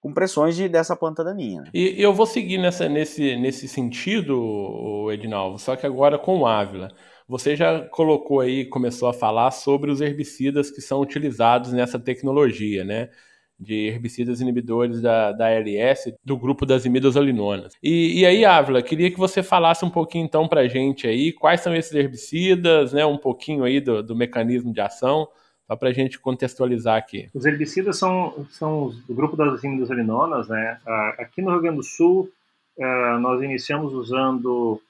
[0.00, 1.62] com pressões de, dessa planta daninha.
[1.62, 1.70] Né?
[1.74, 6.88] E eu vou seguir nessa, nesse, nesse sentido, Edinaldo, só que agora com Ávila.
[7.26, 12.84] Você já colocou aí, começou a falar sobre os herbicidas que são utilizados nessa tecnologia,
[12.84, 13.10] né?
[13.58, 17.74] De herbicidas inibidores da, da ALS, do grupo das imidazolinonas.
[17.82, 21.32] E, e aí, Ávila, queria que você falasse um pouquinho então para a gente aí
[21.32, 25.28] quais são esses herbicidas, né, um pouquinho aí do, do mecanismo de ação,
[25.66, 27.28] só para a gente contextualizar aqui.
[27.34, 30.80] Os herbicidas são, são do grupo das imidazolinonas, né?
[31.18, 32.30] Aqui no Rio Grande do Sul,
[32.78, 34.80] eh, nós iniciamos usando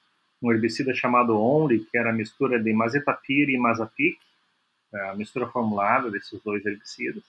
[0.41, 4.17] um herbicida chamado Only, que era a mistura de mazetapir e mazapic,
[4.93, 7.23] a mistura formulada desses dois herbicidas.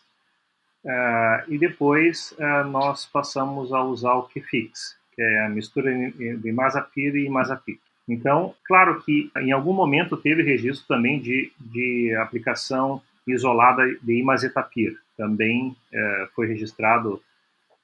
[0.85, 6.53] Uh, e depois uh, nós passamos a usar o Kefix, que é a mistura de
[6.53, 7.81] Mazapir e Mazapic.
[8.09, 14.99] Então, claro que em algum momento teve registro também de, de aplicação isolada de imazetapir.
[15.17, 17.23] Também uh, foi registrado,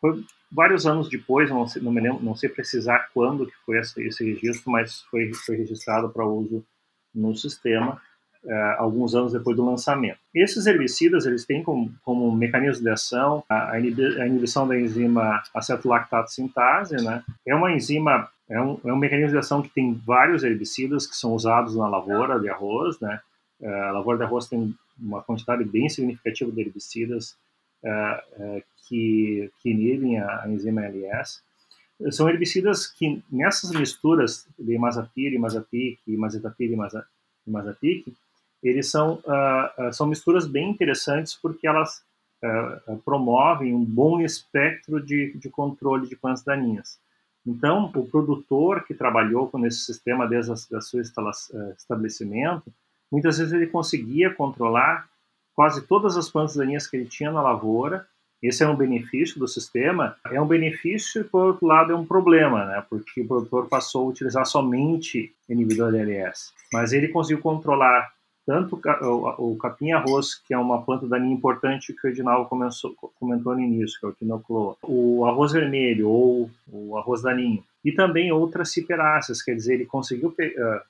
[0.01, 4.25] foi vários anos depois, não sei, não lembro, não sei precisar quando que foi esse
[4.25, 6.65] registro, mas foi, foi registrado para uso
[7.15, 8.01] no sistema.
[8.47, 10.21] Uh, alguns anos depois do lançamento.
[10.33, 16.95] Esses herbicidas eles têm como, como mecanismo de ação a, inibição da enzima acetolactato sintase,
[17.05, 17.25] né?
[17.45, 21.17] É uma enzima é um, é um mecanismo de ação que tem vários herbicidas que
[21.17, 23.21] são usados na lavoura de arroz, né?
[23.61, 27.37] É, a lavoura de arroz tem uma quantidade bem significativa de herbicidas
[27.83, 31.43] é, é, que, que inibem a, a enzima LS.
[32.11, 38.15] São herbicidas que, nessas misturas de mazapir e mazapic, mazetapir e mazapic,
[38.63, 42.03] eles são, uh, são misturas bem interessantes porque elas
[42.45, 46.99] uh, promovem um bom espectro de, de controle de plantas daninhas.
[47.47, 52.73] Então, o produtor que trabalhou com esse sistema desde o seu estabelecimento,
[53.11, 55.09] muitas vezes ele conseguia controlar
[55.55, 58.07] quase todas as plantas daninhas que ele tinha na lavoura.
[58.43, 60.17] Esse é um benefício do sistema.
[60.31, 62.85] É um benefício e, por outro lado, é um problema, né?
[62.91, 66.53] porque o produtor passou a utilizar somente inibidor de LS.
[66.73, 68.13] Mas ele conseguiu controlar
[68.47, 68.81] tanto
[69.39, 73.99] o, capim-arroz, que é uma planta daninha importante que o Edinaldo começou, comentou no início,
[73.99, 79.43] que é o quinocloa, o arroz vermelho ou o arroz daninho, e também outras ciperáceas,
[79.43, 80.35] quer dizer, ele conseguiu uh,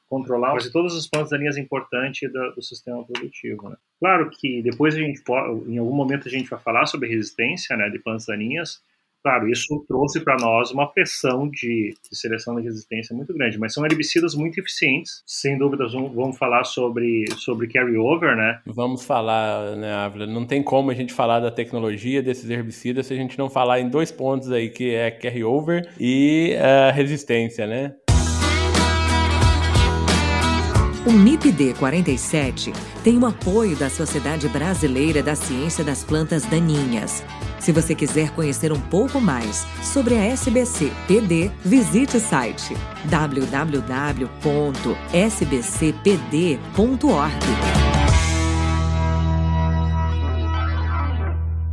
[0.08, 3.70] controlar quase todas as plantas daninhas importantes do, do sistema produtivo.
[3.70, 3.76] Né?
[3.98, 5.22] Claro que depois a gente,
[5.66, 8.82] em algum momento a gente vai falar sobre resistência né, de plantas daninhas,
[9.26, 13.74] Claro, isso trouxe para nós uma pressão de, de, seleção de resistência muito grande, mas
[13.74, 15.20] são herbicidas muito eficientes.
[15.26, 18.60] Sem dúvidas, vamos falar sobre, sobre carryover, né?
[18.64, 20.28] Vamos falar, né, Ávila?
[20.28, 23.80] Não tem como a gente falar da tecnologia desses herbicidas se a gente não falar
[23.80, 27.96] em dois pontos aí, que é carryover e uh, resistência, né?
[31.04, 37.24] O MIPD 47 tem o apoio da Sociedade Brasileira da Ciência das Plantas Daninhas.
[37.58, 44.26] Se você quiser conhecer um pouco mais sobre a SBC PD, visite o site www.sbcpd.org.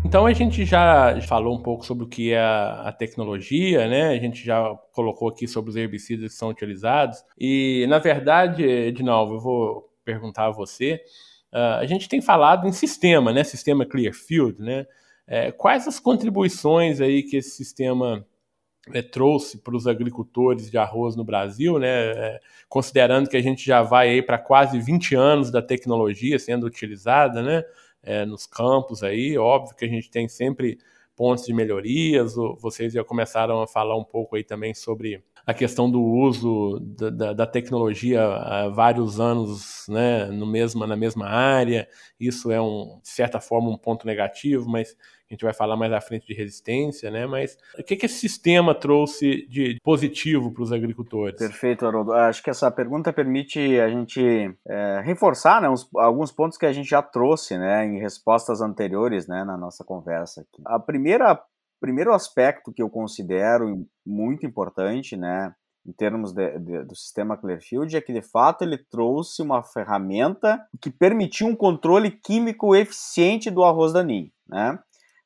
[0.06, 4.10] Então a gente já falou um pouco sobre o que é a tecnologia, né?
[4.10, 7.24] A gente já colocou aqui sobre os herbicidas que são utilizados.
[7.36, 11.02] E, na verdade, de novo, eu vou perguntar a você.
[11.52, 13.44] Uh, a gente tem falado em sistema, né?
[13.44, 14.86] Sistema Clearfield, né?
[15.34, 18.26] É, quais as contribuições aí que esse sistema
[18.94, 21.88] é, trouxe para os agricultores de arroz no Brasil, né?
[21.88, 26.66] É, considerando que a gente já vai aí para quase 20 anos da tecnologia sendo
[26.66, 27.64] utilizada, né?
[28.04, 29.38] é, nos campos aí.
[29.38, 30.78] Óbvio que a gente tem sempre
[31.16, 32.36] pontos de melhorias.
[32.60, 37.10] Vocês já começaram a falar um pouco aí também sobre a questão do uso da,
[37.10, 41.88] da, da tecnologia há vários anos né, no mesmo, na mesma área.
[42.20, 44.96] Isso é, um, de certa forma, um ponto negativo, mas
[45.34, 47.26] a gente vai falar mais à frente de resistência, né?
[47.26, 51.38] Mas o que, que esse sistema trouxe de positivo para os agricultores?
[51.38, 52.14] Perfeito, Haroldo.
[52.14, 54.22] Acho que essa pergunta permite a gente
[54.68, 59.28] é, reforçar né, uns, alguns pontos que a gente já trouxe né, em respostas anteriores
[59.28, 60.62] né, na nossa conversa aqui.
[60.66, 61.42] A primeira
[61.82, 65.54] primeiro aspecto que eu considero muito importante, né,
[65.86, 70.66] em termos de, de, do sistema Clearfield, é que de fato ele trouxe uma ferramenta
[70.82, 74.80] que permitiu um controle químico eficiente do arroz daninho, né?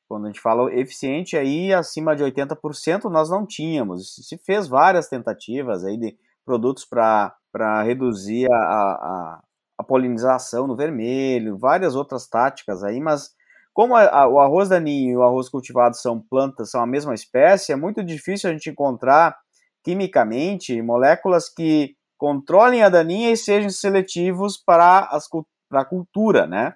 [0.08, 4.14] Quando a gente fala eficiente aí, acima de 80%, nós não tínhamos.
[4.16, 6.16] Se fez várias tentativas aí de
[6.46, 9.40] produtos para reduzir a, a,
[9.78, 13.30] a, polinização no vermelho, várias outras táticas aí, mas
[13.74, 17.70] como a, o arroz daninho e o arroz cultivado são plantas, são a mesma espécie,
[17.70, 19.36] é muito difícil a gente encontrar
[19.84, 25.28] quimicamente moléculas que controlem a daninha e sejam seletivos para, as,
[25.68, 26.74] para a cultura, né?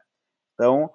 [0.55, 0.91] Então,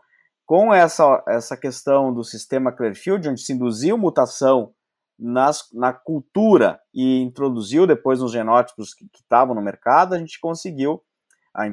[0.47, 4.73] com essa, essa questão do sistema Clearfield, onde se induziu mutação
[5.19, 11.03] nas, na cultura e introduziu depois nos genótipos que estavam no mercado, a gente conseguiu,
[11.53, 11.65] a,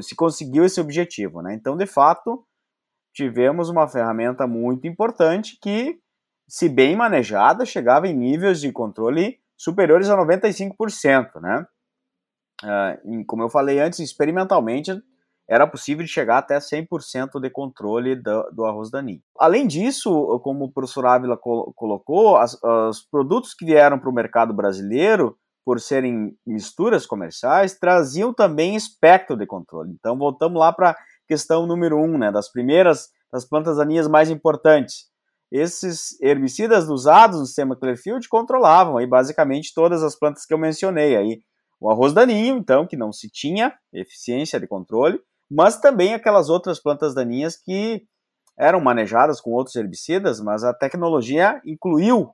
[0.00, 1.42] se conseguiu esse objetivo.
[1.42, 1.54] Né?
[1.54, 2.46] Então, de fato,
[3.12, 5.98] tivemos uma ferramenta muito importante que,
[6.48, 11.40] se bem manejada, chegava em níveis de controle superiores a 95%.
[11.40, 11.66] Né?
[12.62, 14.92] Uh, como eu falei antes, experimentalmente
[15.50, 19.20] era possível chegar até 100% de controle do, do, arroz daninho.
[19.36, 24.54] Além disso, como o professor Ávila colocou, as, os produtos que vieram para o mercado
[24.54, 29.90] brasileiro, por serem misturas comerciais, traziam também espectro de controle.
[29.98, 34.30] Então, voltamos lá para a questão número um, né, das primeiras, das plantas daninhas mais
[34.30, 35.10] importantes.
[35.50, 41.16] Esses herbicidas usados no sistema Clearfield controlavam aí basicamente todas as plantas que eu mencionei
[41.16, 41.40] aí.
[41.80, 45.20] O arroz daninho, então, que não se tinha eficiência de controle,
[45.50, 48.02] mas também aquelas outras plantas daninhas que
[48.58, 52.30] eram manejadas com outros herbicidas, mas a tecnologia incluiu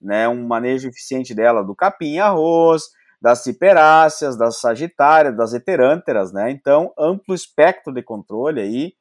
[0.00, 2.84] né, um manejo eficiente dela do capim-arroz,
[3.20, 6.50] das ciperáceas, das sagitárias, das heterânteras, né?
[6.50, 8.94] Então, amplo espectro de controle aí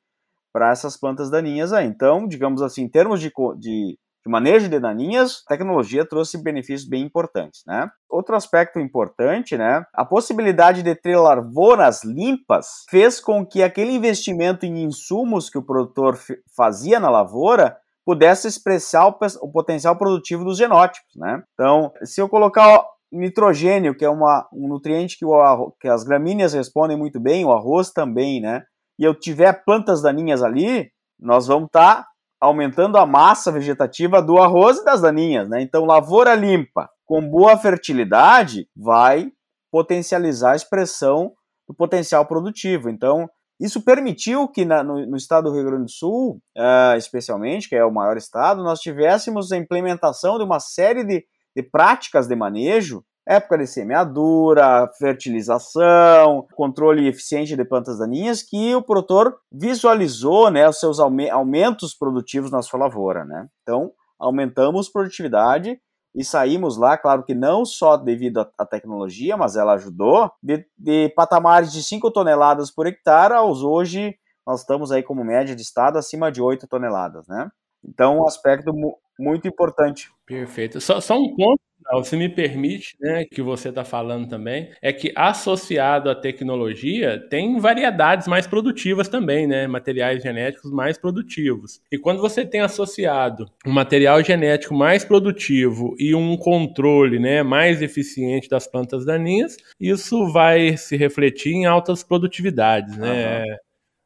[0.52, 1.86] para essas plantas daninhas aí.
[1.86, 3.98] Então, digamos assim, em termos de, de,
[4.30, 7.89] de O manejo de daninhas, a tecnologia trouxe benefícios bem importantes, né?
[8.07, 9.84] Outro aspecto importante, né?
[9.93, 15.65] A possibilidade de ter lavouras limpas fez com que aquele investimento em insumos que o
[15.65, 16.17] produtor
[16.55, 17.75] fazia na lavoura
[18.05, 21.43] pudesse expressar o, o potencial produtivo dos genótipos, né?
[21.53, 26.53] Então, se eu colocar nitrogênio, que é uma, um nutriente que, o, que as gramíneas
[26.53, 28.63] respondem muito bem, o arroz também, né?
[28.99, 32.07] E eu tiver plantas daninhas ali, nós vamos estar tá
[32.40, 35.62] aumentando a massa vegetativa do arroz e das daninhas, né?
[35.62, 39.32] Então, lavoura limpa, com boa fertilidade, vai
[39.72, 41.34] potencializar a expressão
[41.68, 42.90] do potencial produtivo.
[42.90, 43.30] Então,
[43.60, 47.76] isso permitiu que na, no, no, estado do Rio Grande do Sul, uh, especialmente, que
[47.76, 51.26] é o maior estado, nós tivéssemos a implementação de uma série de,
[51.56, 58.82] de práticas de manejo época de semeadura, fertilização, controle eficiente de plantas daninhas, que o
[58.82, 63.23] produtor visualizou né, os seus aumentos produtivos na sua lavoura.
[63.25, 63.47] Né?
[63.61, 65.80] Então, aumentamos produtividade
[66.15, 71.09] e saímos lá, claro que não só devido à tecnologia, mas ela ajudou, de, de
[71.09, 74.15] patamares de 5 toneladas por hectare aos hoje,
[74.45, 77.47] nós estamos aí como média de estado acima de 8 toneladas, né?
[77.84, 80.09] Então, um aspecto mu muito importante.
[80.25, 80.80] Perfeito.
[80.80, 81.59] Só, só um ponto
[82.03, 87.59] se me permite, né, que você está falando também, é que associado à tecnologia tem
[87.59, 91.82] variedades mais produtivas também, né, materiais genéticos mais produtivos.
[91.91, 97.82] E quando você tem associado um material genético mais produtivo e um controle, né, mais
[97.82, 103.09] eficiente das plantas daninhas, isso vai se refletir em altas produtividades, né?
[103.09, 103.15] Uhum.
[103.15, 103.57] É,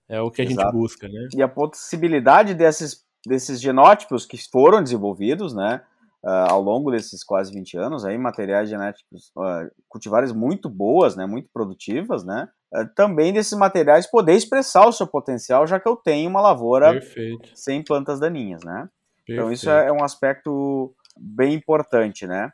[0.09, 0.61] é, o que a Exato.
[0.61, 1.28] gente busca, né?
[1.36, 5.82] E a possibilidade desses desses genótipos que foram desenvolvidos, né?
[6.24, 11.26] uh, ao longo desses quase 20 anos, aí, materiais genéticos, uh, cultivares muito boas, né,
[11.26, 15.95] muito produtivas, né, uh, também desses materiais poder expressar o seu potencial, já que eu
[15.95, 17.49] tenho uma lavoura Perfeito.
[17.53, 18.89] sem plantas daninhas, né.
[19.26, 19.32] Perfeito.
[19.32, 22.51] Então isso é, um aspecto bem importante, né.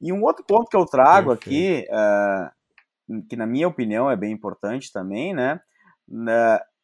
[0.00, 1.90] E um outro ponto que eu trago Perfeito.
[1.90, 5.60] aqui, que na minha opinião é bem importante também, né,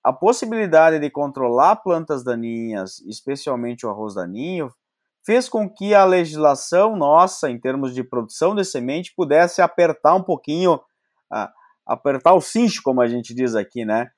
[0.05, 4.70] a possibilidade de controlar plantas daninhas, especialmente o arroz daninho,
[5.24, 10.22] fez com que a legislação nossa, em termos de produção de semente, pudesse apertar um
[10.22, 11.48] pouquinho, uh,
[11.86, 14.11] apertar o cincho, como a gente diz aqui, né?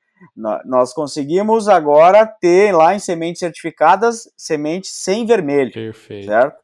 [0.65, 5.71] Nós conseguimos agora ter lá em sementes certificadas sementes sem vermelho.
[5.71, 6.27] Perfeito.
[6.27, 6.57] Certo?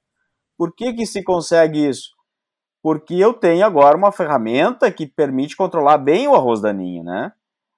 [0.56, 2.10] Por que, que se consegue isso?
[2.82, 7.32] Porque eu tenho agora uma ferramenta que permite controlar bem o arroz daninho, né?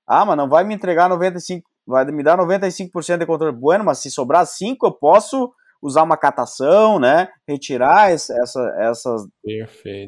[0.07, 3.57] Ah, mas não vai me entregar 95, vai me dar 95% de controle.
[3.57, 5.53] Bueno, mas se sobrar 5, eu posso
[5.83, 7.29] usar uma catação, né?
[7.47, 8.35] Retirar essa,
[8.79, 9.23] essas,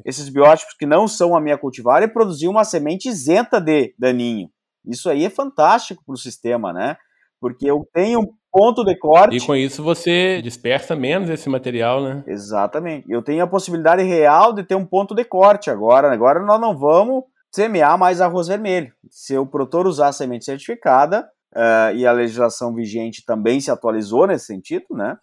[0.05, 4.49] esses biótipos que não são a minha cultivar e produzir uma semente isenta de daninho.
[4.87, 6.97] Isso aí é fantástico para o sistema, né?
[7.39, 9.37] Porque eu tenho um ponto de corte.
[9.37, 12.25] E com isso você dispersa menos esse material, né?
[12.27, 13.05] Exatamente.
[13.11, 16.11] Eu tenho a possibilidade real de ter um ponto de corte agora.
[16.11, 18.93] Agora nós não vamos semear mais arroz vermelho.
[19.11, 24.47] Se o produtor usar semente certificada, uh, e a legislação vigente também se atualizou nesse
[24.47, 25.17] sentido, né?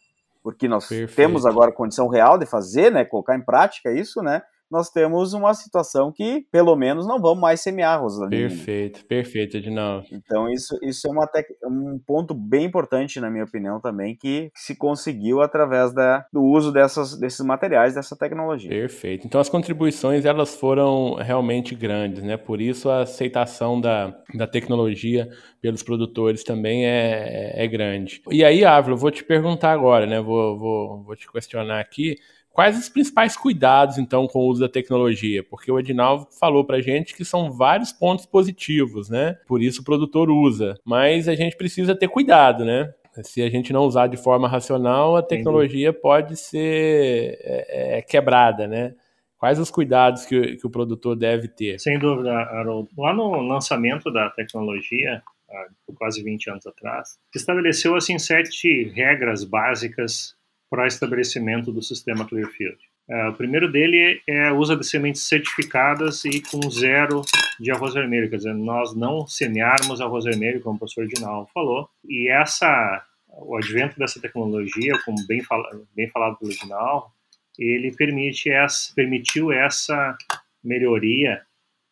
[0.44, 1.16] porque nós Perfeito.
[1.16, 4.42] temos agora condição real de fazer, né, colocar em prática isso, né,
[4.74, 8.50] nós temos uma situação que, pelo menos, não vamos mais semear, Rosalina.
[8.50, 10.08] Perfeito, perfeito, Edinaldo.
[10.12, 11.46] Então, isso, isso é uma tec...
[11.64, 16.72] um ponto bem importante, na minha opinião, também, que se conseguiu através da, do uso
[16.72, 18.72] dessas, desses materiais, dessa tecnologia.
[18.72, 19.28] Perfeito.
[19.28, 22.36] Então, as contribuições, elas foram realmente grandes, né?
[22.36, 25.30] Por isso, a aceitação da, da tecnologia
[25.62, 28.24] pelos produtores também é, é grande.
[28.32, 30.20] E aí, Ávila, eu vou te perguntar agora, né?
[30.20, 32.16] Vou, vou, vou te questionar aqui
[32.54, 35.44] Quais os principais cuidados, então, com o uso da tecnologia?
[35.44, 39.36] Porque o Edinaldo falou para gente que são vários pontos positivos, né?
[39.48, 40.76] Por isso o produtor usa.
[40.86, 42.94] Mas a gente precisa ter cuidado, né?
[43.24, 46.02] Se a gente não usar de forma racional, a tecnologia Entendi.
[46.02, 48.94] pode ser é, é, quebrada, né?
[49.36, 51.80] Quais os cuidados que, que, o produtor deve ter?
[51.80, 52.88] Sem dúvida, Haroldo.
[52.96, 59.44] Lá no lançamento da tecnologia, há quase 20 anos atrás, se estabeleceu assim sete regras
[59.44, 60.36] básicas
[60.74, 62.80] para estabelecimento do sistema Clearfield.
[63.08, 67.22] É, o primeiro dele é o uso de sementes certificadas e com zero
[67.60, 71.88] de arroz vermelho, quer dizer, nós não semearmos arroz vermelho, como o professor Dinal falou,
[72.04, 75.64] e essa, o advento dessa tecnologia, como bem, fala,
[75.96, 77.14] bem falado pelo Dinal,
[77.60, 80.18] ele permite essa, permitiu essa
[80.64, 81.44] melhoria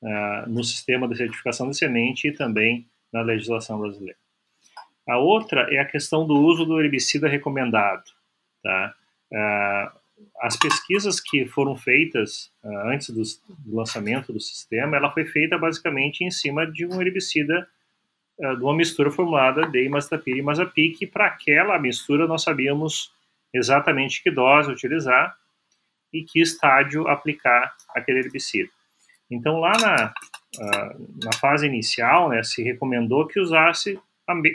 [0.02, 4.18] uh, no sistema de certificação de semente e também na legislação brasileira.
[5.08, 8.20] A outra é a questão do uso do herbicida recomendado.
[8.64, 8.94] Tá?
[9.32, 10.00] Uh,
[10.42, 13.24] as pesquisas que foram feitas uh, antes do,
[13.76, 17.68] lançamento do sistema, ela foi feita basicamente em cima de um herbicida,
[18.40, 23.12] uh, de uma mistura formulada de imazapir e imazapik, para aquela mistura nós sabíamos
[23.54, 25.36] exatamente que dose utilizar
[26.14, 28.70] e que estádio aplicar aquele herbicida.
[29.30, 30.14] Então, lá na,
[31.24, 33.98] na fase inicial, né, se recomendou que usasse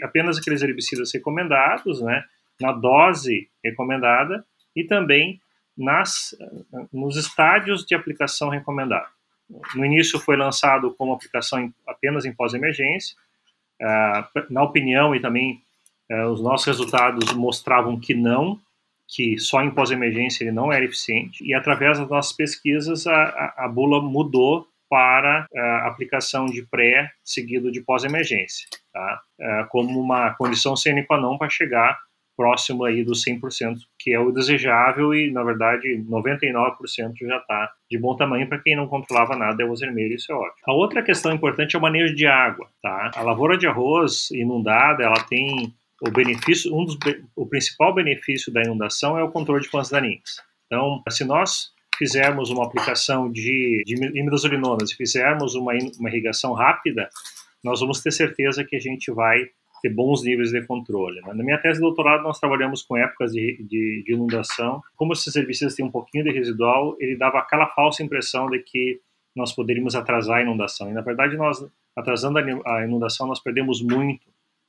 [0.03, 2.25] apenas aqueles herbicidas recomendados, né,
[2.61, 4.45] na dose recomendada
[4.75, 5.41] e também
[5.77, 6.35] nas,
[6.93, 9.09] nos estádios de aplicação recomendada.
[9.75, 13.17] No início foi lançado como aplicação em, apenas em pós-emergência.
[13.81, 15.63] Uh, na opinião e também
[16.11, 18.59] uh, os nossos resultados mostravam que não,
[19.07, 21.45] que só em pós-emergência ele não era eficiente.
[21.45, 27.13] E através das nossas pesquisas, a, a, a bula mudou para uh, aplicação de pré
[27.23, 29.21] seguido de pós-emergência, tá?
[29.69, 31.99] como uma condição sine qua non para chegar
[32.37, 37.99] próximo aí dos 100%, que é o desejável e, na verdade, 99% já está de
[37.99, 40.65] bom tamanho para quem não controlava nada é o vermelho, isso é ótimo.
[40.67, 43.11] A outra questão importante é o manejo de água, tá?
[43.15, 46.99] A lavoura de arroz inundada, ela tem o benefício, um dos,
[47.35, 50.43] o principal benefício da inundação é o controle de plantas daninhas.
[50.67, 57.09] Então, se nós fizermos uma aplicação de, de imidazolinonas e fizermos uma, uma irrigação rápida,
[57.65, 59.49] nós vamos ter certeza que a gente vai
[59.81, 61.21] ter bons níveis de controle.
[61.21, 61.35] Né?
[61.35, 64.83] Na minha tese de doutorado, nós trabalhamos com épocas de, de, de, inundação.
[64.97, 69.01] Como esses herbicidas têm um pouquinho de residual, ele dava aquela falsa impressão de que
[69.35, 70.91] nós poderíamos atrasar a inundação.
[70.91, 71.65] E, na verdade, nós,
[71.95, 74.27] atrasando a inundação, nós perdemos muito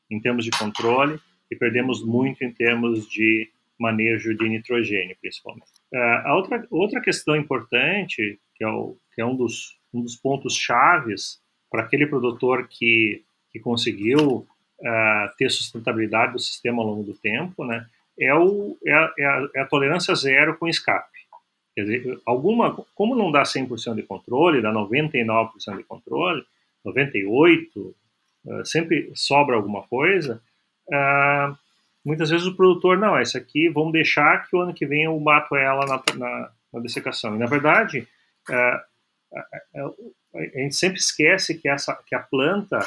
[0.09, 3.49] em termos de controle e perdemos muito em termos de
[3.79, 5.67] manejo de nitrogênio, principalmente.
[5.93, 10.15] Uh, a outra, outra questão importante, que é, o, que é um dos, um dos
[10.15, 11.39] pontos chaves
[11.69, 14.47] para aquele produtor que, que conseguiu
[15.37, 17.85] ter sustentabilidade do sistema ao longo do tempo, né,
[18.19, 21.17] é, o, é, a, é a, é a tolerância zero com escape.
[21.75, 26.43] Quer dizer, alguma, como não dá 100% de controle, dá 99% de controle,
[26.83, 27.93] 98%,
[28.45, 30.41] uh, sempre sobra alguma coisa,
[30.87, 31.55] uh,
[32.03, 35.19] muitas vezes o produtor, não, essa aqui vamos deixar que o ano que vem eu
[35.19, 37.35] mato ela na, na, na dessecação.
[37.35, 38.07] E, na verdade,
[38.49, 38.87] uh,
[40.33, 42.79] a gente sempre esquece que, essa, que a planta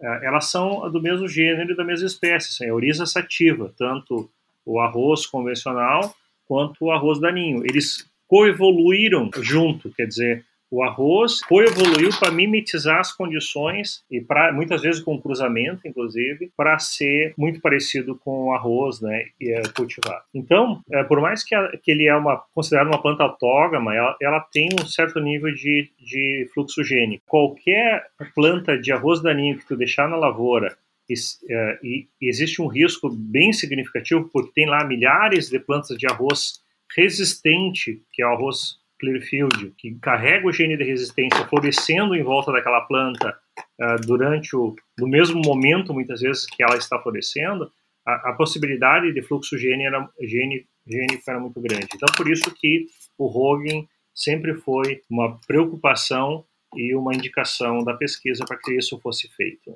[0.00, 4.30] elas são do mesmo gênero e da mesma espécie, são euriza sativa, tanto
[4.64, 6.14] o arroz convencional
[6.46, 7.62] quanto o arroz daninho.
[7.64, 14.82] Eles coevoluíram junto, quer dizer, o arroz coevoluiu para mimetizar as condições e para muitas
[14.82, 20.24] vezes com cruzamento, inclusive, para ser muito parecido com o arroz, né, e é cultivado.
[20.34, 24.16] Então, é, por mais que, a, que ele é uma considerado uma planta autógama, ela,
[24.20, 27.22] ela tem um certo nível de, de fluxo gênico.
[27.26, 30.76] Qualquer planta de arroz daninho que tu deixar na lavoura
[31.08, 31.14] e,
[31.50, 36.62] é, e, existe um risco bem significativo porque tem lá milhares de plantas de arroz
[36.96, 42.50] resistente, que é o arroz Clearfield, que carrega o gene de resistência florescendo em volta
[42.52, 43.36] daquela planta
[43.80, 47.70] uh, durante o no mesmo momento, muitas vezes, que ela está florescendo,
[48.06, 51.88] a, a possibilidade de fluxo gene era, gene, gênico era muito grande.
[51.94, 52.86] Então, por isso que
[53.18, 56.44] o Hogan sempre foi uma preocupação
[56.74, 59.70] e uma indicação da pesquisa para que isso fosse feito.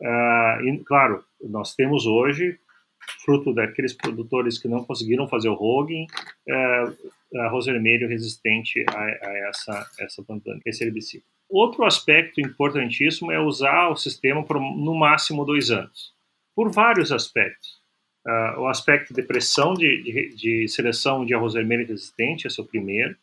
[0.00, 2.58] Uh, e, claro, nós temos hoje
[3.24, 6.06] fruto daqueles produtores que não conseguiram fazer o Hogan,
[6.48, 6.84] é,
[7.40, 11.24] arroz vermelho resistente a, a essa, essa planta, esse herbicida.
[11.48, 16.14] Outro aspecto importantíssimo é usar o sistema por no máximo dois anos,
[16.54, 17.80] por vários aspectos.
[18.26, 22.62] Uh, o aspecto de pressão de, de, de, seleção de arroz vermelho resistente, esse é
[22.62, 23.16] o primeiro.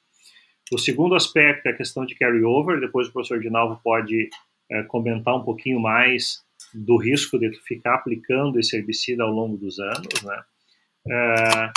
[0.71, 4.29] O segundo aspecto é a questão de carry-over, depois o professor Dinalvo pode
[4.71, 6.43] uh, comentar um pouquinho mais
[6.73, 10.43] do risco de ficar aplicando esse herbicida ao longo dos anos, né?
[11.07, 11.71] Uh,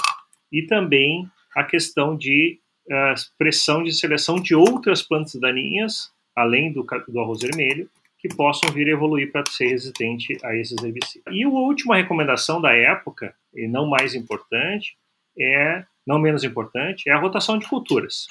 [0.50, 6.86] e também a questão de uh, pressão de seleção de outras plantas daninhas, além do,
[7.08, 7.88] do arroz vermelho,
[8.18, 11.34] que possam vir evoluir para ser resistente a esses herbicidas.
[11.34, 14.96] E a última recomendação da época, e não mais importante,
[15.38, 18.26] é não menos importante, é a rotação de culturas.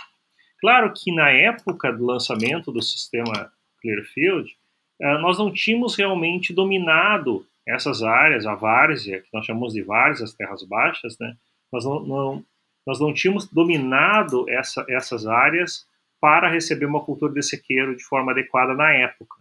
[0.61, 3.51] Claro que na época do lançamento do sistema
[3.81, 4.55] Clearfield,
[5.01, 10.23] eh, nós não tínhamos realmente dominado essas áreas, a várzea, que nós chamamos de várzea,
[10.23, 11.35] as terras baixas, né?
[11.71, 12.45] nós, não, não,
[12.85, 15.85] nós não tínhamos dominado essa, essas áreas
[16.19, 19.37] para receber uma cultura de sequeiro de forma adequada na época.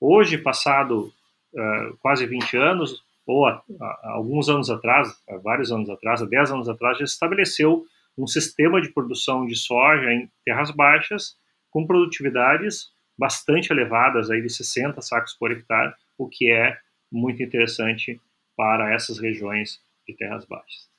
[0.00, 1.12] Hoje, passado
[1.54, 6.52] uh, quase 20 anos, ou a, a, alguns anos atrás, vários anos atrás, há 10
[6.52, 7.84] anos atrás, já estabeleceu
[8.16, 11.36] um sistema de produção de soja em terras baixas
[11.70, 16.76] com produtividades bastante elevadas, aí de 60 sacos por hectare, o que é
[17.12, 18.20] muito interessante
[18.56, 20.89] para essas regiões de terras baixas.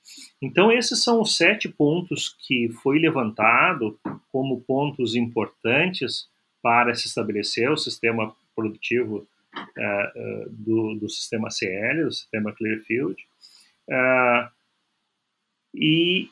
[0.41, 3.99] Então, esses são os sete pontos que foi levantado
[4.31, 6.27] como pontos importantes
[6.61, 13.15] para se estabelecer o sistema produtivo uh, do, do, sistema CL, do sistema Clearfield.
[13.87, 14.49] Uh,
[15.73, 16.29] E,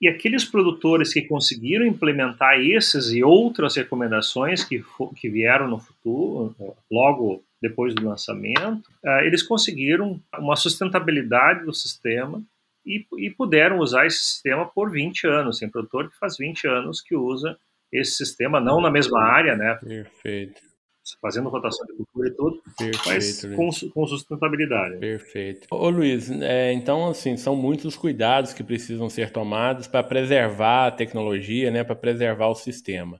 [0.00, 4.84] e aqueles produtores que conseguiram implementar esses e outras recomendações que,
[5.16, 6.54] que vieram no futuro,
[6.90, 8.88] logo depois do lançamento,
[9.24, 12.42] eles conseguiram uma sustentabilidade do sistema
[12.88, 15.58] e, e, puderam usar esse sistema por 20 anos.
[15.58, 17.56] Tem produtor que faz 20 anos que usa
[17.92, 19.74] esse sistema, não na mesma área, né?
[19.76, 20.60] Perfeito.
[21.22, 24.98] Fazendo rotação de cultura e tudo, Perfeito, mas com, com, sustentabilidade.
[24.98, 25.66] Perfeito.
[25.70, 30.90] Ô Luiz, é, então assim, são muitos cuidados que precisam ser tomados para preservar a
[30.90, 33.18] tecnologia, né, para preservar o sistema.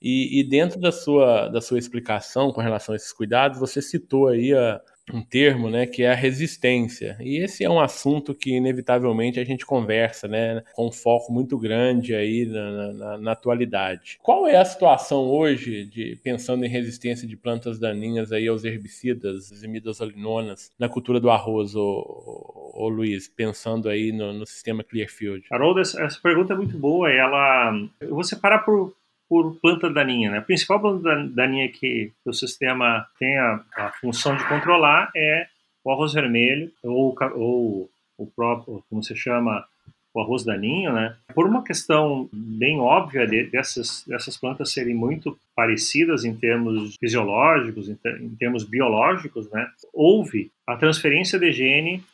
[0.00, 4.28] E, e, dentro da sua, da sua explicação com relação a esses cuidados, você citou
[4.28, 4.80] aí a,
[5.12, 7.16] um termo, né, que é a resistência.
[7.20, 11.58] E esse é um assunto que inevitavelmente a gente conversa, né, com um foco muito
[11.58, 14.18] grande aí na, na, na atualidade.
[14.22, 19.52] Qual é a situação hoje de pensando em resistência de plantas daninhas aí aos herbicidas,
[19.52, 25.46] as imidazolinonas, na cultura do arroz, ô, ô, Luiz, pensando aí no, no sistema Clearfield?
[25.50, 27.10] Haroldo, essa pergunta é muito boa.
[27.10, 28.94] Ela, eu vou separar por
[29.28, 30.30] por planta daninha.
[30.30, 30.38] Né?
[30.38, 35.46] A principal planta daninha que o sistema tem a, a função de controlar é
[35.84, 39.66] o arroz vermelho ou, ou o próprio, como se chama,
[40.14, 41.16] o arroz daninho, né?
[41.34, 47.88] Por uma questão bem óbvia de, dessas, dessas plantas serem muito parecidas em termos fisiológicos,
[47.88, 49.68] em, ter, em termos biológicos, né?
[49.92, 52.04] Houve a transferência de gene,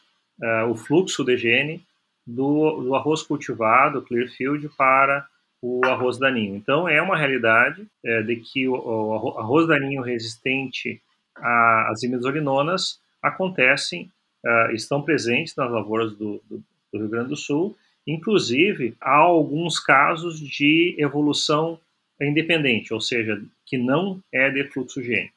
[0.41, 1.83] uh, o fluxo de gene
[2.27, 5.27] do, do arroz cultivado, Clearfield, para
[5.63, 6.57] o arroz daninho.
[6.57, 11.01] Então, é uma realidade é, de que o, o, arroz daninho resistente
[11.37, 14.11] às imidazolinonas acontecem,
[14.45, 17.77] uh, estão presentes nas lavouras do, do, do, Rio Grande do Sul.
[18.07, 21.79] Inclusive, há alguns casos de evolução
[22.21, 25.35] independente, ou seja, que não é de fluxo gênico.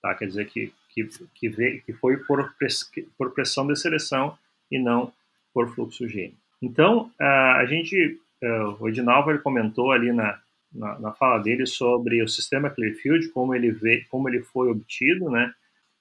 [0.00, 0.14] Tá?
[0.14, 2.54] Quer dizer que, que, que, veio, que foi por,
[3.18, 4.36] por pressão de seleção
[4.70, 5.12] e não
[5.52, 6.36] por fluxo gênico.
[6.62, 8.18] Então, uh, a gente
[8.80, 10.38] o Edinalvo ele comentou ali na,
[10.74, 15.30] na, na, fala dele sobre o sistema Clearfield, como ele, vê, como ele foi obtido,
[15.30, 15.52] né?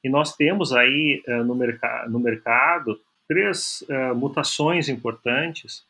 [0.04, 1.80] E nós temos aí uh, no, merc
[2.10, 5.86] no mercado três uh, mutações importantes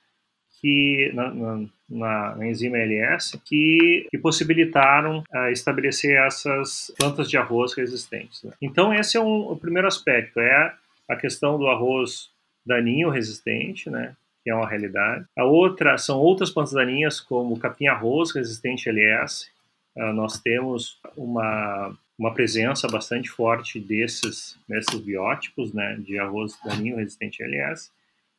[0.60, 7.74] que na, na, na, enzima LS que, que possibilitaram uh, estabelecer essas plantas de arroz
[7.74, 8.43] resistentes.
[8.43, 8.52] Né?
[8.62, 10.74] Então esse é um, o primeiro aspecto, é
[11.10, 12.30] a questão do arroz
[12.66, 14.16] daninho resistente, né?
[14.44, 15.26] Que é uma realidade.
[15.38, 19.50] A outra são outras plantas daninhas, como capim-arroz resistente LS.
[19.98, 26.98] Ah, nós temos uma, uma presença bastante forte desses, desses biótipos, né, de arroz daninho
[26.98, 27.92] resistente LS,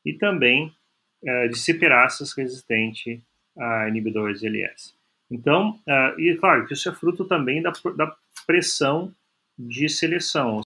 [0.04, 0.72] e também
[1.22, 3.22] uh, de ciperáceas resistente
[3.56, 4.94] a inibidores LS.
[5.30, 8.14] Então, uh, e claro que isso é fruto também da, da
[8.46, 9.14] pressão
[9.58, 10.62] de seleção.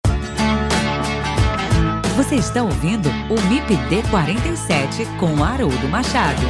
[2.16, 6.40] Você está ouvindo o MIPD 47 com Haroldo Machado.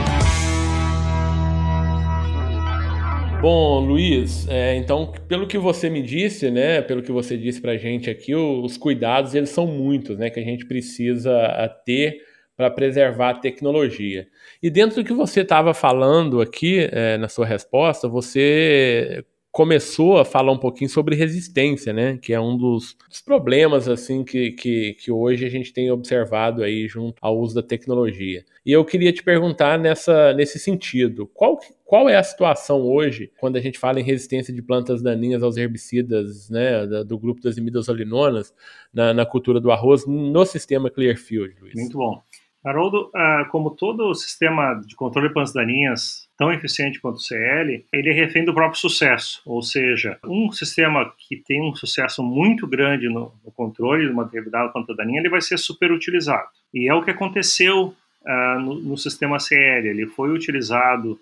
[3.42, 7.72] Bom, Luiz, é, então, pelo que você me disse, né, pelo que você disse para
[7.72, 11.36] a gente aqui, os cuidados eles são muitos, né, que a gente precisa
[11.84, 12.22] ter
[12.56, 14.28] para preservar a tecnologia.
[14.62, 19.24] E dentro do que você estava falando aqui é, na sua resposta, você
[19.56, 22.18] começou a falar um pouquinho sobre resistência, né?
[22.18, 26.62] Que é um dos, dos problemas assim que, que, que, hoje a gente tem observado
[26.62, 28.44] aí junto ao uso da tecnologia.
[28.66, 33.56] E eu queria te perguntar nessa, nesse sentido, qual, qual é a situação hoje quando
[33.56, 38.54] a gente fala em resistência de plantas daninhas aos herbicidas, né, do grupo das imidazolinonas
[38.92, 41.72] na, na cultura do arroz no sistema Clearfield, Luiz?
[41.76, 42.20] Muito bom.
[42.62, 47.20] Haroldo, ah, como todo o sistema de controle de plantas daninhas tão eficiente quanto o
[47.20, 49.40] CL, ele é refém do próprio sucesso.
[49.46, 54.24] Ou seja, um sistema que tem um sucesso muito grande no, no controle de uma
[54.24, 56.48] determinada planta daninha, ele vai ser superutilizado.
[56.74, 59.88] E é o que aconteceu uh, no, no, sistema CL.
[59.88, 61.18] Ele foi utilizado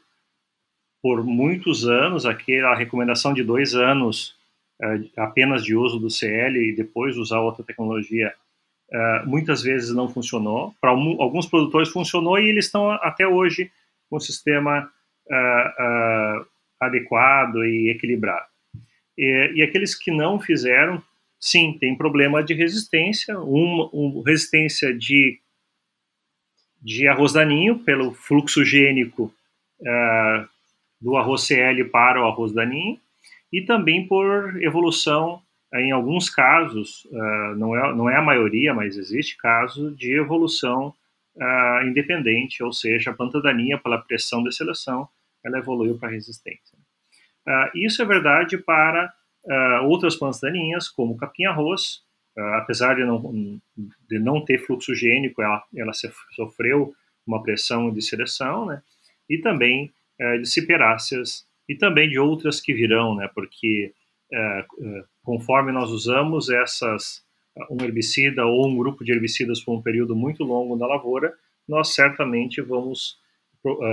[1.00, 4.34] por muitos anos, aquela recomendação de dois anos
[4.82, 8.34] uh, apenas de uso do CL e depois usar outra tecnologia
[8.92, 10.72] Uh, muitas vezes não funcionou.
[10.80, 13.72] Para alguns produtores funcionou e eles estão até hoje
[14.08, 14.88] com o sistema
[15.30, 16.46] uh, uh,
[16.80, 18.46] adequado e equilibrado.
[19.16, 21.02] E, e, aqueles que não fizeram,
[21.38, 25.38] sim, tem problema de resistência, uma, uma resistência de,
[26.82, 29.32] de arroz daninho pelo fluxo gênico
[29.80, 30.48] uh,
[31.00, 32.98] do arroz CL para o arroz daninho
[33.52, 35.40] e também por evolução
[35.76, 37.04] em alguns casos,
[37.56, 40.94] não, é, não é a maioria, mas existe caso de evolução
[41.84, 45.08] independente, ou seja, a planta daninha, pela pressão de seleção,
[45.44, 46.78] ela evoluiu para resistência.
[47.46, 49.12] Uh, isso é verdade para
[49.44, 52.02] uh, outras plantas daninhas, como capim-arroz,
[52.56, 53.60] apesar de não,
[54.10, 55.92] de não ter fluxo gênico, ela, ela
[56.34, 56.92] sofreu
[57.24, 58.82] uma pressão de seleção, né?
[59.30, 59.92] E também
[60.40, 63.30] de ciperáceas e também de outras que virão, né?
[63.32, 63.94] Porque
[65.22, 67.24] conforme nós usamos essas
[67.70, 71.32] um herbicida ou um grupo de herbicidas por um período muito longo na lavoura,
[71.68, 73.23] nós certamente vamos uh,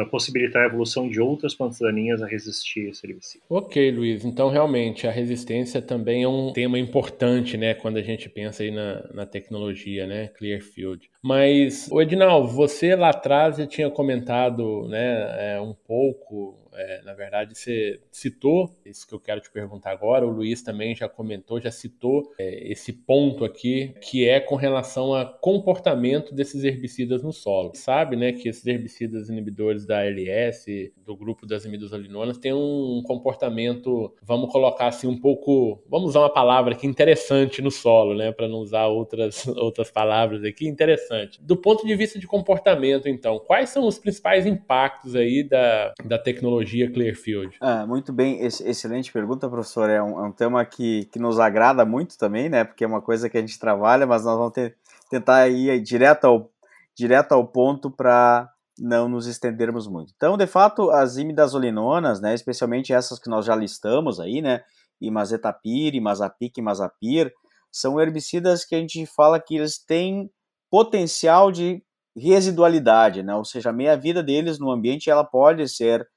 [0.09, 3.43] possibilitar a evolução de outras plantas daninhas a resistir esse herbicida.
[3.49, 4.25] Ok, Luiz.
[4.25, 8.71] Então, realmente, a resistência também é um tema importante, né, quando a gente pensa aí
[8.71, 11.09] na, na tecnologia, né, Clearfield.
[11.23, 17.57] Mas, Edinal, você lá atrás já tinha comentado, né, é, um pouco é, na verdade,
[17.57, 20.25] você citou isso que eu quero te perguntar agora.
[20.25, 25.13] O Luiz também já comentou, já citou é, esse ponto aqui, que é com relação
[25.13, 27.71] a comportamento desses herbicidas no solo.
[27.75, 30.65] Sabe, né, que esses herbicidas inibidores da ALS,
[31.05, 36.33] do grupo das imidazolinonas, têm um comportamento, vamos colocar assim, um pouco, vamos usar uma
[36.33, 41.10] palavra aqui, interessante no solo, né, para não usar outras, outras palavras aqui, interessante.
[41.41, 46.17] Do ponto de vista de comportamento, então, quais são os principais impactos aí da, da
[46.17, 47.57] tecnologia tecnologia Clearfield?
[47.61, 49.89] Ah, muito bem, excelente pergunta, professor.
[49.89, 52.63] É um, é um, tema que, que nos agrada muito também, né?
[52.63, 54.75] Porque é uma coisa que a gente trabalha, mas nós vamos ter,
[55.09, 56.51] tentar ir direto ao,
[56.95, 58.49] direto ao ponto para
[58.79, 60.13] não nos estendermos muito.
[60.15, 64.61] Então, de fato, as imidazolinonas, né, especialmente essas que nós já listamos aí, né,
[64.99, 67.31] imazetapir, imazapic, imazapir,
[67.71, 70.29] são herbicidas que a gente fala que eles têm
[70.71, 71.83] potencial de
[72.17, 73.35] residualidade, né?
[73.35, 76.07] ou seja, a meia-vida deles no ambiente ela pode ser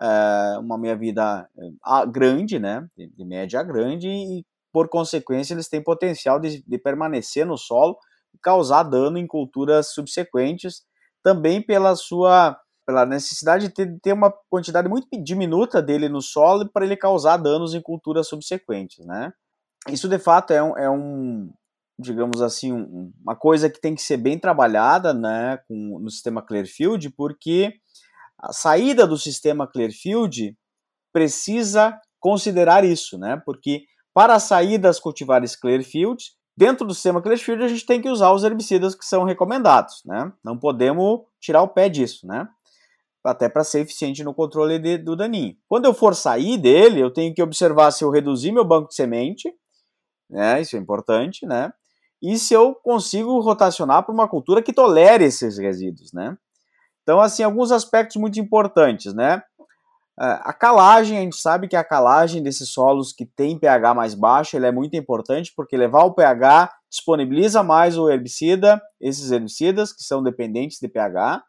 [0.00, 5.82] é, uma meia-vida eh, grande, né, de, de, média grande, e por consequência eles têm
[5.82, 7.96] potencial de, de permanecer no solo
[8.34, 10.82] e causar dano em culturas subsequentes,
[11.22, 16.68] também pela sua pela necessidade de ter, ter, uma quantidade muito diminuta dele no solo
[16.68, 19.32] para ele causar danos em culturas subsequentes, né?
[19.88, 21.50] Isso de fato é um, é um
[21.98, 26.42] digamos assim, um, uma coisa que tem que ser bem trabalhada, né, com, no sistema
[26.42, 27.74] Clearfield, porque
[28.38, 30.56] a saída do sistema Clearfield
[31.12, 33.40] precisa considerar isso, né?
[33.44, 38.32] Porque para sair das cultivares Clearfield, dentro do sistema Clearfield a gente tem que usar
[38.32, 40.32] os herbicidas que são recomendados, né?
[40.42, 42.48] Não podemos tirar o pé disso, né?
[43.24, 45.56] Até para ser eficiente no controle de, do daninho.
[45.68, 48.94] Quando eu for sair dele, eu tenho que observar se eu reduzir meu banco de
[48.94, 49.50] semente,
[50.28, 50.60] né?
[50.60, 51.72] Isso é importante, né?
[52.24, 56.34] E se eu consigo rotacionar para uma cultura que tolere esses resíduos, né?
[57.02, 59.42] Então, assim, alguns aspectos muito importantes, né?
[60.18, 64.14] É, a calagem, a gente sabe que a calagem desses solos que tem pH mais
[64.14, 69.92] baixo, ele é muito importante porque levar o pH disponibiliza mais o herbicida, esses herbicidas
[69.92, 71.44] que são dependentes de pH,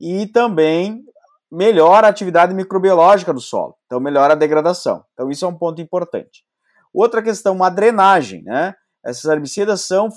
[0.00, 1.04] e também
[1.50, 5.04] melhora a atividade microbiológica do solo, então melhora a degradação.
[5.12, 6.46] Então isso é um ponto importante.
[6.94, 8.74] Outra questão, a drenagem, né?
[9.04, 10.08] Esses herbicidas são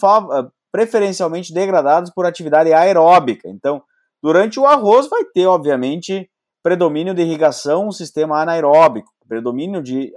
[0.71, 3.81] preferencialmente degradados por atividade aeróbica, então
[4.25, 6.27] Durante o arroz vai ter, obviamente,
[6.63, 10.11] predomínio de irrigação, um sistema anaeróbico, predomínio de,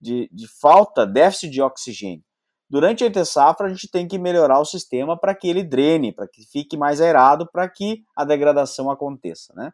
[0.00, 2.24] de, de falta, déficit de oxigênio.
[2.68, 6.26] Durante a entre-safra, a gente tem que melhorar o sistema para que ele drene, para
[6.26, 9.52] que fique mais aerado, para que a degradação aconteça.
[9.54, 9.70] Né?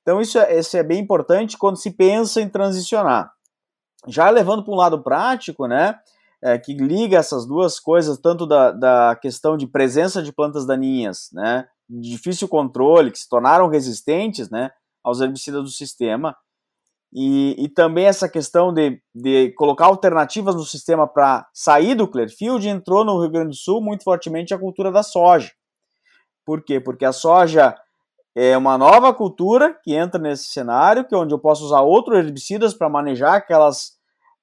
[0.00, 3.30] Então, isso é, isso é bem importante quando se pensa em transicionar.
[4.06, 5.94] Já levando para um lado prático, né,
[6.42, 11.28] é, que liga essas duas coisas, tanto da, da questão de presença de plantas daninhas,
[11.32, 14.70] né, de difícil controle, que se tornaram resistentes né,
[15.02, 16.36] aos herbicidas do sistema,
[17.12, 22.68] e, e também essa questão de, de colocar alternativas no sistema para sair do Clearfield
[22.68, 25.50] entrou no Rio Grande do Sul muito fortemente a cultura da soja.
[26.44, 26.78] Por quê?
[26.78, 27.74] Porque a soja
[28.34, 32.18] é uma nova cultura que entra nesse cenário, que é onde eu posso usar outros
[32.18, 33.97] herbicidas para manejar aquelas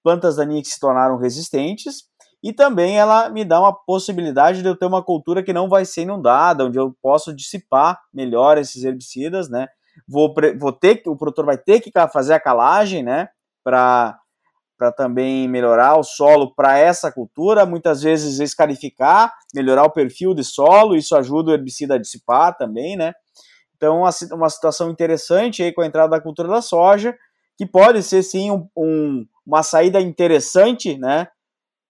[0.06, 2.04] plantas daninhas que se tornaram resistentes,
[2.44, 5.84] e também ela me dá uma possibilidade de eu ter uma cultura que não vai
[5.84, 9.68] ser inundada, onde eu posso dissipar melhor esses herbicidas, né?
[10.08, 13.30] Vou, vou ter o produtor vai ter que fazer a calagem, né?
[13.64, 14.20] Para
[14.78, 20.44] para também melhorar o solo para essa cultura, muitas vezes escarificar, melhorar o perfil de
[20.44, 23.14] solo, isso ajuda o herbicida a dissipar também, né?
[23.78, 24.02] Então,
[24.34, 27.16] uma situação interessante aí com a entrada da cultura da soja,
[27.58, 31.28] que pode ser sim um, um, uma saída interessante, né?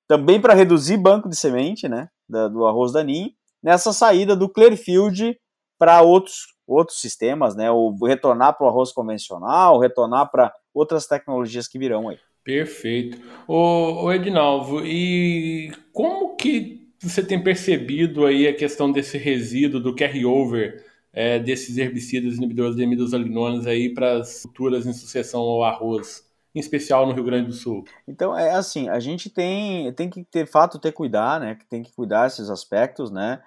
[0.07, 3.31] também para reduzir banco de semente, né, da, do arroz daninho,
[3.61, 5.37] nessa saída do Clearfield
[5.77, 11.67] para outros, outros sistemas, né, ou retornar para o arroz convencional, retornar para outras tecnologias
[11.67, 12.17] que virão aí.
[12.43, 13.19] Perfeito.
[13.47, 20.85] O, Edinalvo, e como que você tem percebido aí a questão desse resíduo, do carry-over
[21.11, 26.24] é, desses herbicidas inibidores de imidazolinonas aí para as culturas em sucessão ao arroz?
[26.55, 27.83] Em especial no Rio Grande do Sul?
[28.07, 31.57] Então, é assim, a gente tem, tem que, ter fato, ter cuidar, né?
[31.69, 33.41] Tem que cuidar desses aspectos, né?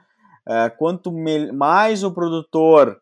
[0.48, 1.12] é, quanto
[1.52, 2.98] mais o produtor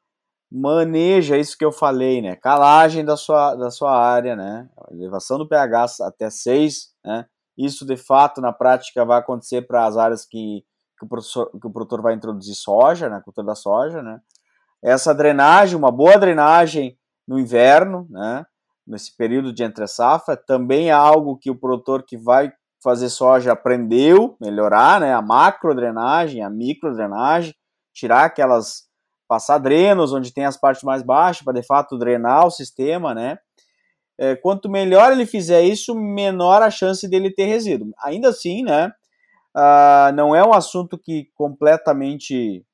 [0.50, 2.34] maneja isso que eu falei, né?
[2.34, 4.68] Calagem da sua, da sua área, né?
[4.90, 7.26] Elevação do pH até 6, né?
[7.56, 10.64] Isso de fato na prática vai acontecer para as áreas que,
[10.98, 13.20] que, o que o produtor vai introduzir soja, né?
[13.24, 14.20] Cultura da soja, né?
[14.82, 18.44] Essa drenagem, uma boa drenagem no inverno, né?
[18.86, 23.52] Nesse período de entre safra, também é algo que o produtor que vai fazer soja
[23.52, 25.12] aprendeu melhorar, né?
[25.12, 27.54] A macro drenagem, a micro drenagem,
[27.92, 28.86] tirar aquelas
[29.28, 33.38] passar drenos onde tem as partes mais baixas para de fato drenar o sistema, né?
[34.18, 37.92] É, quanto melhor ele fizer isso, menor a chance dele ter resíduo.
[38.02, 38.92] Ainda assim, né?
[39.54, 42.65] Uh, não é um assunto que completamente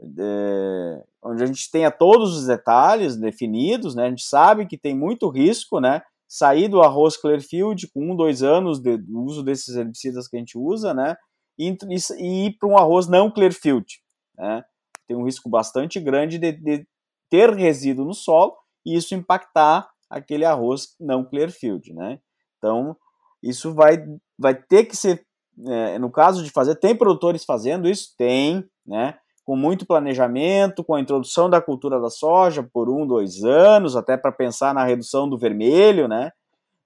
[0.00, 4.06] é, onde a gente tenha todos os detalhes definidos, né?
[4.06, 6.02] A gente sabe que tem muito risco, né?
[6.26, 10.58] Sair do arroz Clearfield com um, dois anos de uso desses herbicidas que a gente
[10.58, 11.16] usa, né?
[11.58, 11.76] E,
[12.18, 14.00] e ir para um arroz não Clearfield,
[14.36, 14.62] né?
[15.08, 16.86] tem um risco bastante grande de, de
[17.30, 22.20] ter resíduo no solo e isso impactar aquele arroz não Clearfield, né?
[22.58, 22.96] Então,
[23.42, 24.04] isso vai,
[24.38, 25.26] vai ter que ser,
[25.66, 28.14] é, no caso de fazer, tem produtores fazendo isso?
[28.16, 29.18] Tem, né?
[29.48, 34.14] Com muito planejamento, com a introdução da cultura da soja por um, dois anos, até
[34.14, 36.32] para pensar na redução do vermelho, né?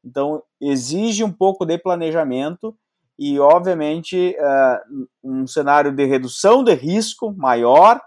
[0.04, 2.72] Então, exige um pouco de planejamento
[3.18, 8.00] e, obviamente, uh, um cenário de redução de risco maior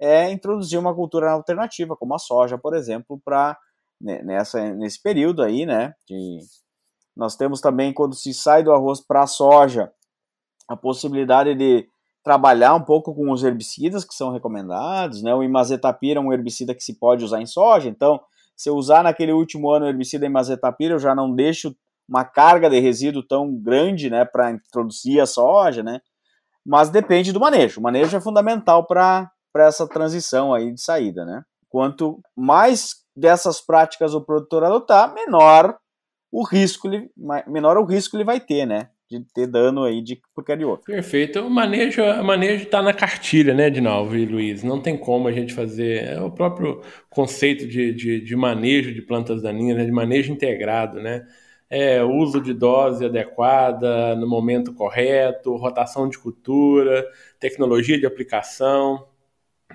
[0.00, 3.56] é introduzir uma cultura alternativa, como a soja, por exemplo, para
[4.00, 5.94] né, nessa nesse período aí, né?
[6.08, 6.40] De,
[7.16, 9.92] nós temos também quando se sai do arroz para a soja
[10.66, 11.88] a possibilidade de
[12.22, 15.34] trabalhar um pouco com os herbicidas que são recomendados, né?
[15.34, 18.20] O imazetapir é um herbicida que se pode usar em soja, então
[18.56, 21.74] se eu usar naquele último ano o herbicida imazetapir, eu já não deixo
[22.06, 26.00] uma carga de resíduo tão grande, né, para introduzir a soja, né?
[26.66, 27.80] Mas depende do manejo.
[27.80, 31.42] O manejo é fundamental para para essa transição aí de saída, né?
[31.68, 35.76] Quanto mais dessas práticas o produtor adotar, menor
[36.32, 36.88] o risco,
[37.48, 38.90] menor o risco ele vai ter, né?
[39.10, 40.20] De ter dano aí de
[40.64, 40.86] outro.
[40.86, 41.40] Perfeito.
[41.40, 44.62] O manejo, o manejo está na cartilha, né, Dinalvo e Luiz?
[44.62, 46.04] Não tem como a gente fazer.
[46.04, 51.00] É o próprio conceito de, de, de manejo de plantas daninhas, né, de manejo integrado,
[51.00, 51.26] né?
[51.68, 57.04] É, uso de dose adequada no momento correto, rotação de cultura,
[57.38, 59.06] tecnologia de aplicação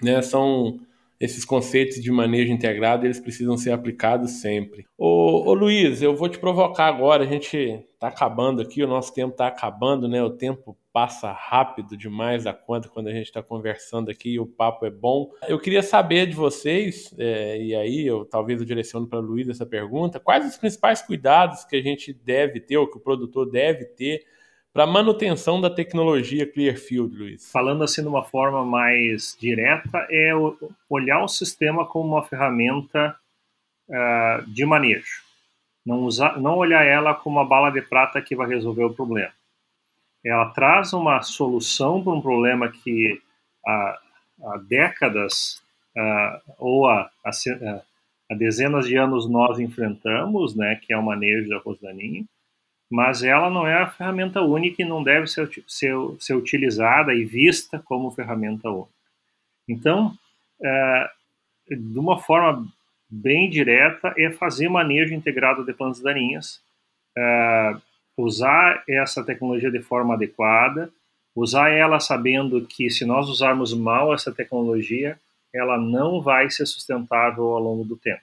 [0.02, 0.80] né, são
[1.20, 4.86] esses conceitos de manejo integrado, eles precisam ser aplicados sempre.
[4.98, 7.58] Ô, ô Luiz, eu vou te provocar agora, a gente
[7.94, 10.22] está acabando aqui, o nosso tempo está acabando, né?
[10.22, 14.46] O tempo passa rápido demais da conta quando a gente está conversando aqui e o
[14.46, 15.30] papo é bom.
[15.48, 19.50] Eu queria saber de vocês, é, e aí eu talvez eu direciono para o Luiz
[19.50, 23.50] essa pergunta, quais os principais cuidados que a gente deve ter, ou que o produtor
[23.50, 24.24] deve ter
[24.76, 27.50] para manutenção da tecnologia Clearfield, Luiz?
[27.50, 30.32] Falando assim de uma forma mais direta, é
[30.90, 33.16] olhar o sistema como uma ferramenta
[33.88, 35.24] uh, de manejo.
[35.86, 39.32] Não, usar, não olhar ela como uma bala de prata que vai resolver o problema.
[40.26, 43.22] Ela traz uma solução para um problema que
[43.66, 44.00] há,
[44.44, 45.64] há décadas
[45.96, 47.30] uh, ou há, há,
[48.30, 52.28] há, dezenas de anos nós enfrentamos, né, que é o manejo da arroz daninho,
[52.90, 57.26] mas ela não é a ferramenta única e não deve ser, ser, ser utilizada e
[57.26, 58.90] vista como ferramenta única.
[59.68, 60.14] Então,
[60.64, 61.10] é,
[61.70, 62.66] de uma forma
[63.10, 66.62] bem direta, é fazer manejo integrado de plantas daninhas,
[67.18, 67.76] é,
[68.18, 70.92] usar essa tecnologia de forma adequada,
[71.36, 75.20] usar ela sabendo que se nós usarmos mal essa tecnologia,
[75.54, 78.22] ela não vai ser sustentável ao longo do tempo.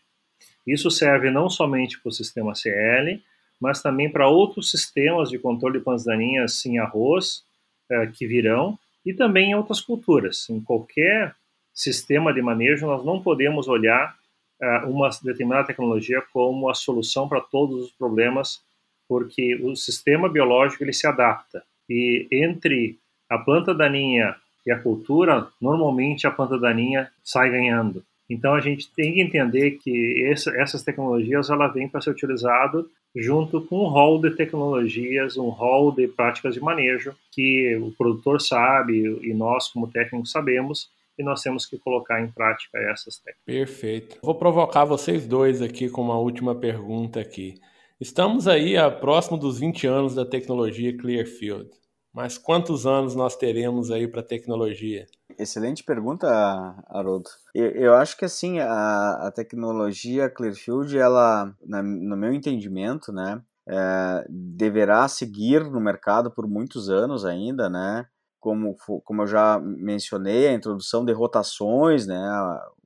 [0.67, 3.23] Isso serve não somente para o sistema CL,
[3.63, 7.45] mas também para outros sistemas de controle de plantas daninhas em arroz
[7.89, 10.51] é, que virão e também em outras culturas.
[10.51, 11.37] Em qualquer
[11.73, 14.17] sistema de manejo, nós não podemos olhar
[14.61, 18.61] é, uma determinada tecnologia como a solução para todos os problemas,
[19.09, 22.99] porque o sistema biológico ele se adapta e entre
[23.31, 24.35] a planta daninha
[24.67, 28.05] e a cultura, normalmente a planta daninha sai ganhando.
[28.29, 32.91] Então a gente tem que entender que essa, essas tecnologias ela vêm para ser utilizado
[33.15, 38.41] junto com um rol de tecnologias, um rol de práticas de manejo que o produtor
[38.41, 43.45] sabe e nós como técnicos sabemos e nós temos que colocar em prática essas técnicas.
[43.45, 44.19] Perfeito.
[44.23, 47.55] Vou provocar vocês dois aqui com uma última pergunta aqui.
[48.01, 51.71] Estamos aí a próximo dos 20 anos da tecnologia Clearfield.
[52.13, 55.07] Mas quantos anos nós teremos aí para tecnologia?
[55.39, 56.27] Excelente pergunta,
[56.89, 57.29] Haroldo.
[57.55, 63.43] Eu, eu, acho que assim, a, a tecnologia Clearfield, ela, na, no meu entendimento, né,
[63.69, 68.07] é, deverá seguir no mercado por muitos anos ainda, né,
[68.41, 72.21] como, como eu já mencionei, a introdução de rotações, né,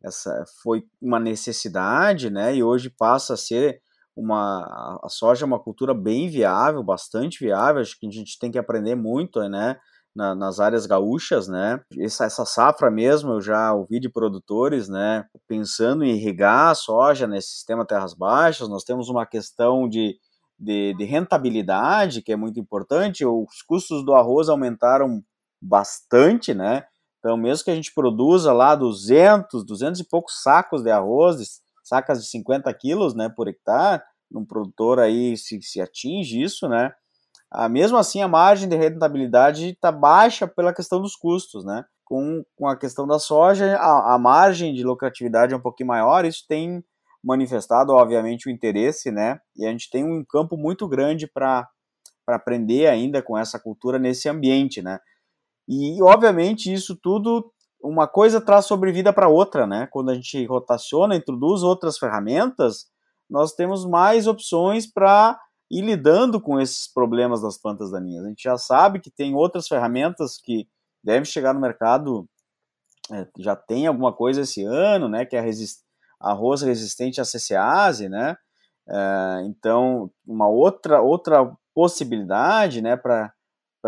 [0.04, 3.80] essa foi uma necessidade, né, e hoje passa a ser
[4.14, 8.50] uma, a soja é uma cultura bem viável, bastante viável, acho que a gente tem
[8.50, 9.78] que aprender muito, né,
[10.16, 15.26] na, nas áreas gaúchas, né, essa, essa safra mesmo, eu já ouvi de produtores, né,
[15.46, 20.16] pensando em irrigar a soja nesse sistema terras baixas, nós temos uma questão de,
[20.58, 25.22] de, de rentabilidade, que é muito importante, os custos do arroz aumentaram
[25.60, 26.84] bastante, né?
[27.18, 32.22] Então, mesmo que a gente produza lá 200, 200 e poucos sacos de arroz, sacas
[32.22, 34.02] de 50 quilos, né, por hectare,
[34.32, 36.92] um produtor aí se, se atinge isso, né?
[37.50, 41.84] Ah, mesmo assim, a margem de rentabilidade está baixa pela questão dos custos, né?
[42.04, 46.24] Com, com a questão da soja, a, a margem de lucratividade é um pouquinho maior,
[46.24, 46.84] isso tem
[47.22, 49.40] manifestado, obviamente, o interesse, né?
[49.56, 51.68] E a gente tem um campo muito grande para
[52.26, 54.98] aprender ainda com essa cultura nesse ambiente, né?
[55.68, 59.88] E, obviamente, isso tudo, uma coisa traz sobrevida para outra, né?
[59.90, 62.86] Quando a gente rotaciona, introduz outras ferramentas,
[63.28, 65.36] nós temos mais opções para
[65.70, 68.24] ir lidando com esses problemas das plantas daninhas.
[68.24, 70.68] A gente já sabe que tem outras ferramentas que
[71.02, 72.28] devem chegar no mercado,
[73.12, 75.24] é, já tem alguma coisa esse ano, né?
[75.24, 75.84] Que é a resist
[76.20, 78.36] arroz resistente à CCase, né?
[78.88, 83.30] É, então, uma outra outra possibilidade, né, para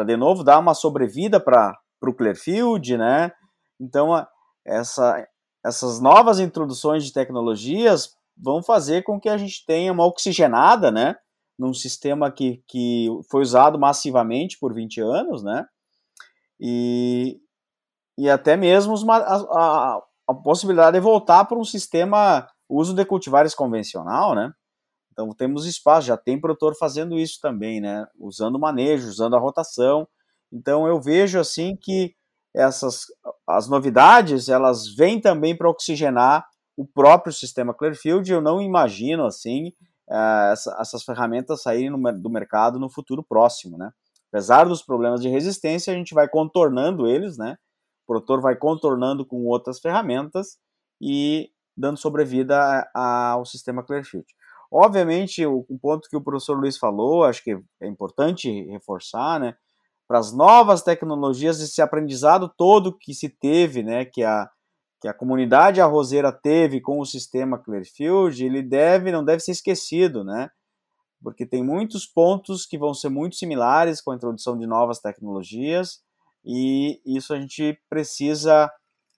[0.04, 3.32] de novo dar uma sobrevida para o Clearfield, né?
[3.80, 4.26] Então,
[4.64, 5.26] essa,
[5.64, 11.16] essas novas introduções de tecnologias vão fazer com que a gente tenha uma oxigenada, né?
[11.58, 15.66] Num sistema que, que foi usado massivamente por 20 anos, né?
[16.60, 17.40] E,
[18.16, 23.54] e até mesmo uma, a, a, possibilidade de voltar para um sistema uso de cultivares
[23.54, 24.52] convencional, né?
[25.12, 28.06] Então temos espaço, já tem produtor fazendo isso também, né?
[28.18, 30.06] Usando manejo, usando a rotação.
[30.52, 32.14] Então eu vejo assim que
[32.54, 33.06] essas
[33.46, 36.46] as novidades elas vêm também para oxigenar
[36.76, 38.30] o próprio sistema Clearfield.
[38.30, 39.72] Eu não imagino assim
[40.10, 43.90] uh, essa, essas ferramentas saírem no, do mercado no futuro próximo, né?
[44.30, 47.56] Apesar dos problemas de resistência, a gente vai contornando eles, né?
[48.04, 50.58] O produtor vai contornando com outras ferramentas
[51.00, 54.26] e dando sobrevida ao sistema Clearfield.
[54.70, 59.54] Obviamente, o, o ponto que o professor Luiz falou, acho que é importante reforçar, né?
[60.06, 64.04] Para as novas tecnologias, esse aprendizado todo que se teve, né?
[64.04, 64.50] Que a,
[65.00, 70.24] que a comunidade arrozeira teve com o sistema Clearfield, ele deve, não deve ser esquecido,
[70.24, 70.50] né?
[71.22, 76.00] Porque tem muitos pontos que vão ser muito similares com a introdução de novas tecnologias,
[76.44, 78.70] e isso a gente precisa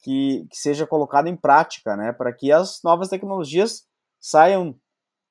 [0.02, 2.12] que, que seja colocado em prática, né?
[2.12, 3.84] Para que as novas tecnologias
[4.18, 4.74] saiam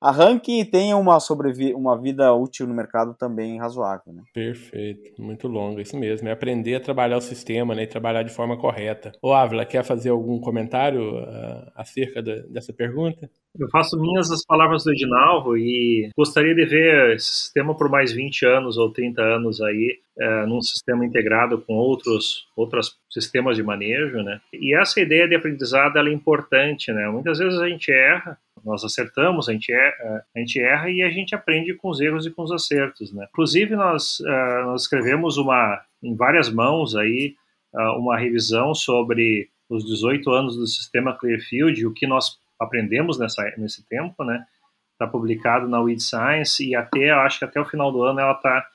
[0.00, 4.12] arranque e tenha uma, sobrevi uma vida útil no mercado também razoável.
[4.12, 4.22] Né?
[4.32, 6.28] Perfeito, muito longa, isso mesmo.
[6.28, 9.12] É aprender a trabalhar o sistema né, e trabalhar de forma correta.
[9.22, 13.28] Ô Ávila, quer fazer algum comentário uh, acerca da, dessa pergunta?
[13.58, 18.12] Eu faço minhas as palavras do Edinalvo e gostaria de ver esse sistema por mais
[18.12, 23.62] 20 anos ou 30 anos aí, é, num sistema integrado com outros, outros sistemas de
[23.62, 24.40] manejo, né?
[24.52, 27.08] E essa ideia de aprendizado é importante, né?
[27.08, 31.02] Muitas vezes a gente erra, nós acertamos, a gente, erra, é, a gente erra e
[31.02, 33.26] a gente aprende com os erros e com os acertos, né?
[33.30, 37.34] Inclusive nós, uh, nós escrevemos uma em várias mãos aí
[37.74, 43.42] uh, uma revisão sobre os 18 anos do sistema Clearfield, o que nós aprendemos nessa,
[43.56, 44.44] nesse tempo, né?
[44.92, 48.32] Está publicado na Weed Science e até, acho que até o final do ano ela
[48.32, 48.66] está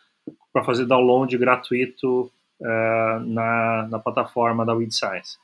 [0.51, 5.37] para fazer download gratuito uh, na, na plataforma da Weed Science.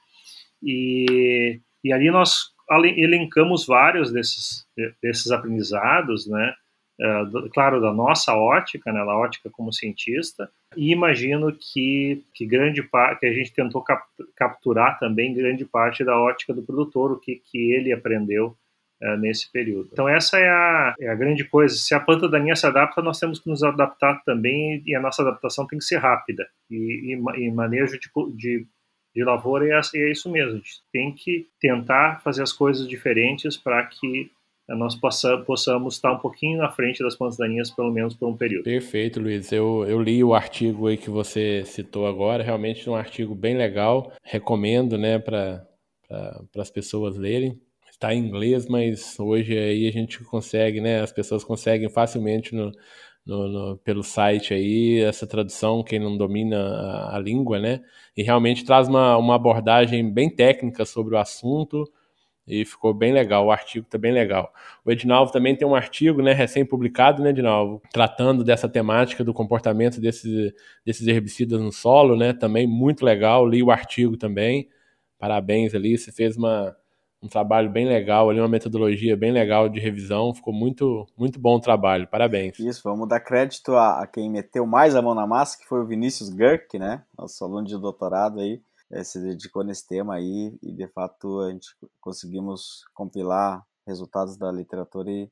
[0.63, 4.65] E, e ali nós elencamos vários desses,
[5.01, 6.53] desses aprendizados, né?
[6.99, 12.83] Uh, claro, da nossa ótica, né, da ótica como cientista, e imagino que, que grande
[12.83, 14.03] parte, que a gente tentou cap
[14.35, 18.55] capturar também grande parte da ótica do produtor, o que, que ele aprendeu
[19.01, 19.89] uh, nesse período.
[19.91, 23.19] Então essa é a, é a grande coisa, se a planta daninha se adapta, nós
[23.19, 27.45] temos que nos adaptar também, e a nossa adaptação tem que ser rápida, e, e,
[27.45, 28.67] e manejo de, de
[29.15, 30.53] de lavoura é, é isso mesmo.
[30.53, 34.31] A gente tem que tentar fazer as coisas diferentes para que
[34.69, 38.37] nós possa, possamos estar um pouquinho na frente das plantas daninhas, pelo menos por um
[38.37, 38.63] período.
[38.63, 39.51] Perfeito, Luiz.
[39.51, 44.13] Eu, eu li o artigo aí que você citou agora, realmente um artigo bem legal.
[44.23, 45.65] Recomendo né, para
[46.07, 47.59] pra, as pessoas lerem.
[47.89, 51.01] Está em inglês, mas hoje aí a gente consegue, né?
[51.01, 52.71] As pessoas conseguem facilmente no,
[53.25, 57.81] no, no, pelo site aí, essa tradução, quem não domina a, a, língua, né?
[58.17, 61.85] E realmente traz uma, uma abordagem bem técnica sobre o assunto
[62.47, 64.53] E ficou bem legal, o artigo está bem legal.
[64.85, 70.01] O Edinalvo também tem um artigo, né, recém-publicado, né, Edinalvo, tratando dessa temática do comportamento
[70.01, 70.53] desses,
[70.85, 74.69] desses herbicidas no solo, né, também muito legal, li o artigo também,
[75.19, 76.75] parabéns ali, você fez uma,
[77.21, 81.57] um trabalho bem legal ali, uma metodologia bem legal de revisão, ficou muito, muito bom
[81.57, 82.57] o trabalho, parabéns.
[82.59, 85.79] Isso, vamos dar crédito a, a quem meteu mais a mão na massa, que foi
[85.81, 88.61] o Vinícius Gurk, né, nosso aluno de doutorado aí,
[88.91, 91.69] é, se dedicou nesse tema aí e de fato a gente
[91.99, 95.29] conseguimos compilar resultados da literatura e,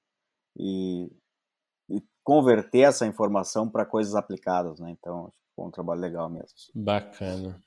[0.58, 1.12] e,
[1.90, 4.92] e converter essa informação para coisas aplicadas, né?
[4.92, 6.48] Então foi um trabalho legal mesmo.
[6.74, 7.62] Bacana.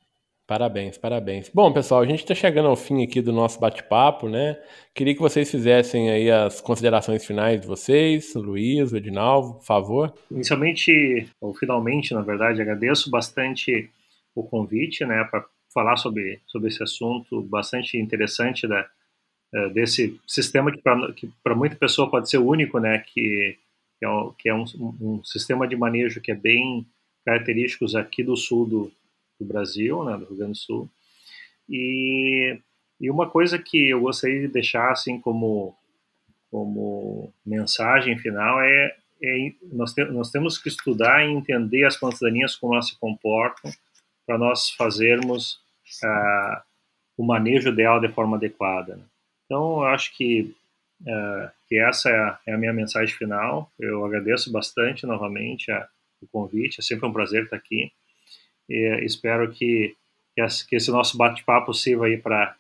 [0.53, 1.49] Parabéns, parabéns.
[1.49, 4.61] Bom, pessoal, a gente está chegando ao fim aqui do nosso bate-papo, né?
[4.95, 10.15] Queria que vocês fizessem aí as considerações finais de vocês, Luiz, Edinaldo, por favor.
[10.31, 13.89] Inicialmente, ou finalmente, na verdade, agradeço bastante
[14.35, 15.43] o convite, né, para
[15.73, 18.87] falar sobre, sobre esse assunto bastante interessante da,
[19.55, 20.83] é, desse sistema que
[21.43, 22.99] para muita pessoa pode ser único, né?
[22.99, 23.57] Que,
[23.99, 24.65] que é, um, que é um,
[25.01, 26.87] um, sistema de manejo que é bem
[27.25, 28.93] característico aqui do sul do,
[29.43, 30.91] do Brasil, né, do Rio Grande do Sul.
[31.69, 32.59] E,
[33.01, 35.75] e uma coisa que eu gostaria de deixar assim como,
[36.51, 42.21] como mensagem final é, é nós, te, nós temos que estudar e entender as plantas
[42.21, 43.71] daninhas como elas se comportam
[44.27, 45.61] para nós fazermos
[46.05, 46.63] uh,
[47.17, 48.97] o manejo dela de forma adequada.
[48.97, 49.05] Né?
[49.45, 50.55] Então, eu acho que,
[51.03, 53.71] uh, que essa é a, é a, minha mensagem final.
[53.79, 55.89] Eu agradeço bastante novamente a,
[56.21, 57.93] o convite, é sempre um prazer estar aqui.
[58.69, 59.95] E espero que,
[60.69, 62.57] que, esse nosso bate-papo sirva aí para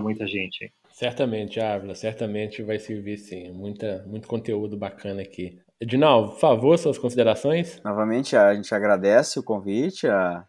[0.00, 0.72] muita gente.
[0.90, 3.52] Certamente, Ávila, certamente vai servir sim.
[3.52, 5.60] Muita, muito conteúdo bacana aqui.
[5.80, 7.80] Edinaldo, por favor, suas considerações?
[7.84, 10.44] Novamente, a gente agradece o convite, a,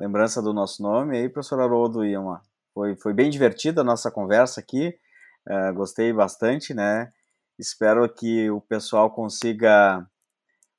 [0.00, 2.40] lembrança do nosso nome aí, professor Haroldo Iama.
[2.72, 4.94] Foi, foi bem divertida a nossa conversa aqui,
[5.46, 7.12] uh, gostei bastante, né?
[7.58, 10.06] Espero que o pessoal consiga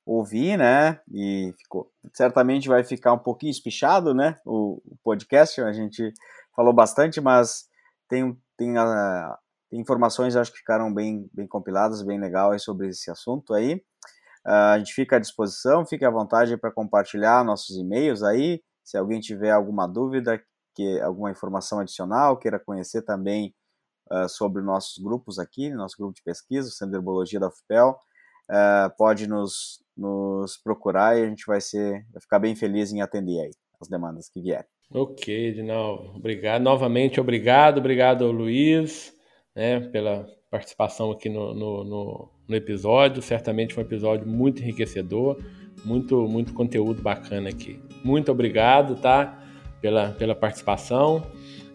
[0.04, 1.00] ouvir, né?
[1.12, 4.38] E ficou, certamente vai ficar um pouquinho espichado, né?
[4.44, 6.12] O, o podcast, a gente
[6.54, 7.66] falou bastante, mas
[8.08, 9.34] tem, tem, uh,
[9.70, 13.74] tem informações, acho que ficaram bem, bem compiladas, bem legais sobre esse assunto aí.
[14.46, 18.98] Uh, a gente fica à disposição, fique à vontade para compartilhar nossos e-mails aí, se
[18.98, 20.42] alguém tiver alguma dúvida,
[20.74, 23.54] que alguma informação adicional, queira conhecer também
[24.10, 27.98] uh, sobre nossos grupos aqui, nosso grupo de pesquisa, o Centro Herbologia da UFPEL,
[28.50, 33.00] uh, pode nos, nos procurar e a gente vai, ser, vai ficar bem feliz em
[33.00, 34.66] atender aí as demandas que vierem.
[34.94, 36.12] Ok, Edinaldo.
[36.16, 36.62] Obrigado.
[36.62, 37.78] Novamente, obrigado.
[37.78, 39.12] Obrigado ao Luiz
[39.54, 43.22] né, pela participação aqui no, no, no, no episódio.
[43.22, 45.38] Certamente foi um episódio muito enriquecedor,
[45.84, 47.80] muito, muito conteúdo bacana aqui.
[48.04, 49.38] Muito obrigado, tá?
[49.80, 51.22] Pela, pela participação.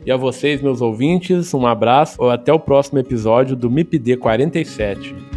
[0.06, 2.24] E a vocês, meus ouvintes, um abraço.
[2.30, 5.37] Até o próximo episódio do MIPD 47.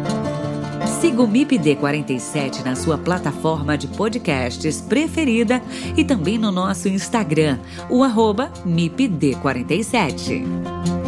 [1.01, 5.59] Siga o MIPD 47 na sua plataforma de podcasts preferida
[5.97, 7.57] e também no nosso Instagram,
[7.89, 11.00] o arroba MIPD47.